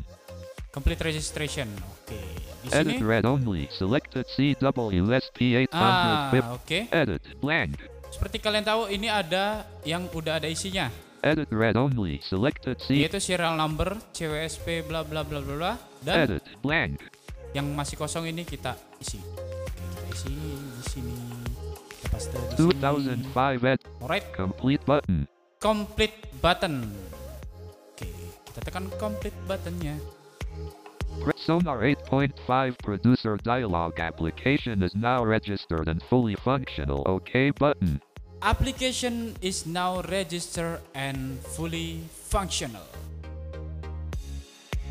Complete 0.75 0.99
registration. 1.01 1.71
Oke, 1.79 2.19
di 2.61 2.67
sini. 2.67 2.99
Edit 2.99 2.99
red 2.99 3.23
only. 3.23 3.71
Selected 3.71 4.27
CWSP 4.27 5.39
850. 5.71 5.71
Ah, 5.71 6.51
oke. 6.51 6.79
Edit 6.91 7.23
blank. 7.39 7.79
Seperti 8.11 8.37
kalian 8.37 8.63
tahu 8.63 8.91
ini 8.91 9.07
ada 9.07 9.63
yang 9.83 10.07
udah 10.07 10.39
ada 10.39 10.47
isinya, 10.47 10.87
Edit 11.19 11.47
read 11.49 11.75
only. 11.75 12.19
Selected 12.21 12.75
C. 12.77 13.01
yaitu 13.01 13.19
serial 13.19 13.55
number, 13.55 13.95
CWSP, 14.11 14.83
bla 14.83 15.01
bla 15.01 15.23
bla 15.23 15.39
bla 15.39 15.55
bla, 15.55 15.73
dan 15.99 16.27
Edit 16.27 16.43
blank. 16.59 16.99
yang 17.51 17.65
masih 17.71 17.95
kosong 17.95 18.27
ini 18.27 18.43
kita 18.43 18.75
isi. 18.99 19.19
Kita 19.19 20.03
isi 20.11 20.31
di 20.31 20.83
sini. 20.85 21.15
Kita 21.87 22.07
paste 22.11 22.35
di 22.35 22.55
sini. 22.55 23.23
2005 23.31 23.63
ed. 23.63 23.79
Alright, 23.99 24.27
Complete 24.31 24.83
button. 24.83 25.17
complete 25.57 26.15
button. 26.37 26.75
Oke, 27.89 28.11
kita 28.47 28.59
tekan 28.61 28.85
complete 28.95 29.35
buttonnya. 29.43 29.95
Sonar 31.45 31.85
8.5 31.85 32.33
producer 32.81 33.37
dialog 33.45 34.01
application 34.01 34.81
is 34.81 34.97
now 34.97 35.21
registered 35.21 35.85
and 35.85 36.01
fully 36.01 36.33
functional. 36.33 37.05
OK 37.05 37.53
button. 37.53 38.01
Application 38.41 39.37
is 39.45 39.69
now 39.69 40.01
registered 40.09 40.81
and 40.97 41.37
fully 41.53 42.01
functional. 42.09 42.83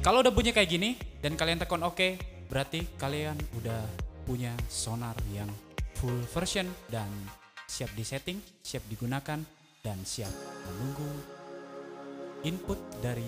Kalau 0.07 0.23
udah 0.23 0.31
bunyi 0.31 0.55
kayak 0.55 0.71
gini 0.71 0.95
dan 1.19 1.35
kalian 1.35 1.59
tekan 1.59 1.83
OK, 1.83 2.21
berarti 2.47 2.87
kalian 3.03 3.35
udah 3.59 3.83
punya 4.23 4.55
sonar 4.71 5.17
yang 5.35 5.51
full 5.99 6.17
version 6.31 6.71
dan 6.87 7.11
siap 7.67 7.91
disetting, 7.99 8.39
siap 8.63 8.85
digunakan, 8.87 9.43
dan 9.83 9.99
siap 10.07 10.31
menunggu 10.69 11.11
input 12.45 12.79
dari 13.01 13.27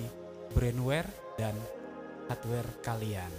brainware 0.53 1.09
dan 1.41 1.57
hardware 2.27 2.71
kalian. 2.83 3.33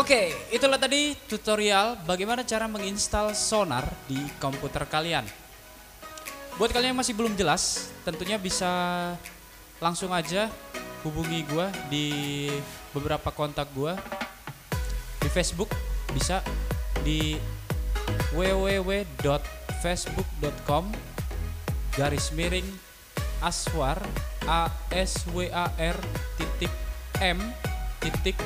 Oke, 0.00 0.34
itulah 0.50 0.80
tadi 0.80 1.14
tutorial 1.28 1.94
bagaimana 2.02 2.42
cara 2.42 2.66
menginstal 2.66 3.30
sonar 3.36 3.86
di 4.10 4.18
komputer 4.42 4.82
kalian. 4.88 5.22
Buat 6.58 6.74
kalian 6.74 6.96
yang 6.96 7.00
masih 7.00 7.14
belum 7.14 7.38
jelas, 7.38 7.94
tentunya 8.02 8.34
bisa 8.40 8.68
langsung 9.80 10.12
aja 10.12 10.52
hubungi 11.02 11.42
gua 11.48 11.72
di 11.88 12.50
beberapa 12.92 13.32
kontak 13.32 13.72
gua. 13.72 13.96
Di 15.20 15.28
Facebook 15.28 15.68
bisa 16.12 16.42
di 17.00 17.40
www.facebook.com 18.36 20.84
garis 21.96 22.28
miring 22.36 22.68
aswar 23.40 24.04
a 24.46 24.70
s 24.92 25.24
w 25.32 25.48
a 25.50 25.72
r 25.76 25.96
titik 26.36 26.70
m 27.20 27.52
titik 28.00 28.36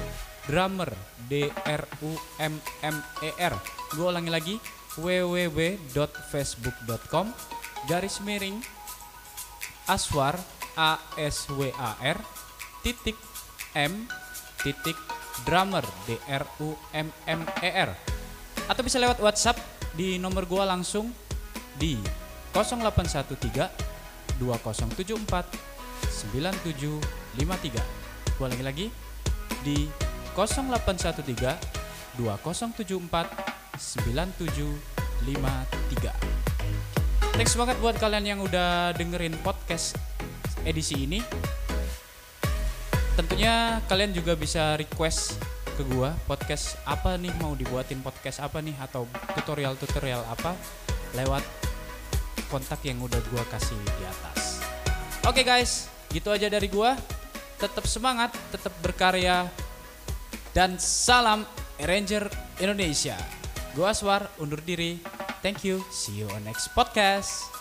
drummer 0.46 0.92
d 1.30 1.50
r 1.64 1.88
u 2.04 2.18
m 2.38 2.60
m 2.82 3.02
e 3.22 3.30
r. 3.38 3.54
Gue 3.94 4.06
ulangi 4.10 4.30
lagi 4.30 4.60
www.facebook.com 4.98 7.32
garis 7.90 8.20
miring 8.22 8.62
aswar 9.90 10.38
a 10.74 10.98
s 11.18 11.46
w 11.50 11.70
a 11.74 11.98
r 12.02 12.18
titik 12.82 13.18
m 13.74 14.06
titik 14.62 14.98
drummer 15.42 15.82
d 16.06 16.14
r 16.30 16.46
u 16.62 16.78
m 16.94 17.10
m 17.26 17.42
e 17.62 17.70
r. 17.70 17.90
Atau 18.70 18.86
bisa 18.86 19.02
lewat 19.02 19.18
WhatsApp 19.18 19.58
di 19.94 20.18
nomor 20.18 20.46
gua 20.46 20.64
langsung 20.66 21.12
di 21.78 21.98
0813 22.54 24.38
2074 24.38 25.46
9753 26.30 28.38
gua 28.38 28.48
lagi 28.50 28.62
lagi 28.62 28.90
di 29.62 29.88
0813 30.34 32.18
2074 32.18 33.30
9753 33.74 36.14
Thanks 37.34 37.58
banget 37.58 37.74
buat 37.82 37.98
kalian 37.98 38.22
yang 38.22 38.38
udah 38.42 38.94
dengerin 38.94 39.34
podcast 39.42 39.98
edisi 40.64 41.06
ini 41.06 41.20
Tentunya 43.14 43.78
kalian 43.86 44.10
juga 44.10 44.34
bisa 44.34 44.74
request 44.74 45.38
ke 45.78 45.86
gua 45.86 46.18
podcast 46.26 46.74
apa 46.82 47.14
nih 47.14 47.30
mau 47.38 47.54
dibuatin 47.54 48.02
podcast 48.02 48.42
apa 48.42 48.58
nih 48.58 48.74
atau 48.82 49.06
tutorial-tutorial 49.38 50.22
apa 50.26 50.58
lewat 51.14 51.42
kontak 52.50 52.82
yang 52.82 52.98
udah 52.98 53.18
gua 53.30 53.42
kasih 53.54 53.78
di 53.78 54.04
atas. 54.06 54.62
Oke 55.30 55.46
guys, 55.46 55.86
gitu 56.10 56.34
aja 56.34 56.50
dari 56.50 56.66
gua. 56.66 56.98
Tetap 57.54 57.86
semangat, 57.86 58.34
tetap 58.50 58.74
berkarya 58.82 59.46
dan 60.50 60.74
salam 60.82 61.46
Ranger 61.78 62.26
Indonesia. 62.58 63.14
Gua 63.78 63.94
Aswar 63.94 64.26
undur 64.42 64.58
diri. 64.58 64.98
Thank 65.38 65.62
you. 65.62 65.86
See 65.94 66.18
you 66.18 66.26
on 66.34 66.42
next 66.42 66.74
podcast. 66.74 67.53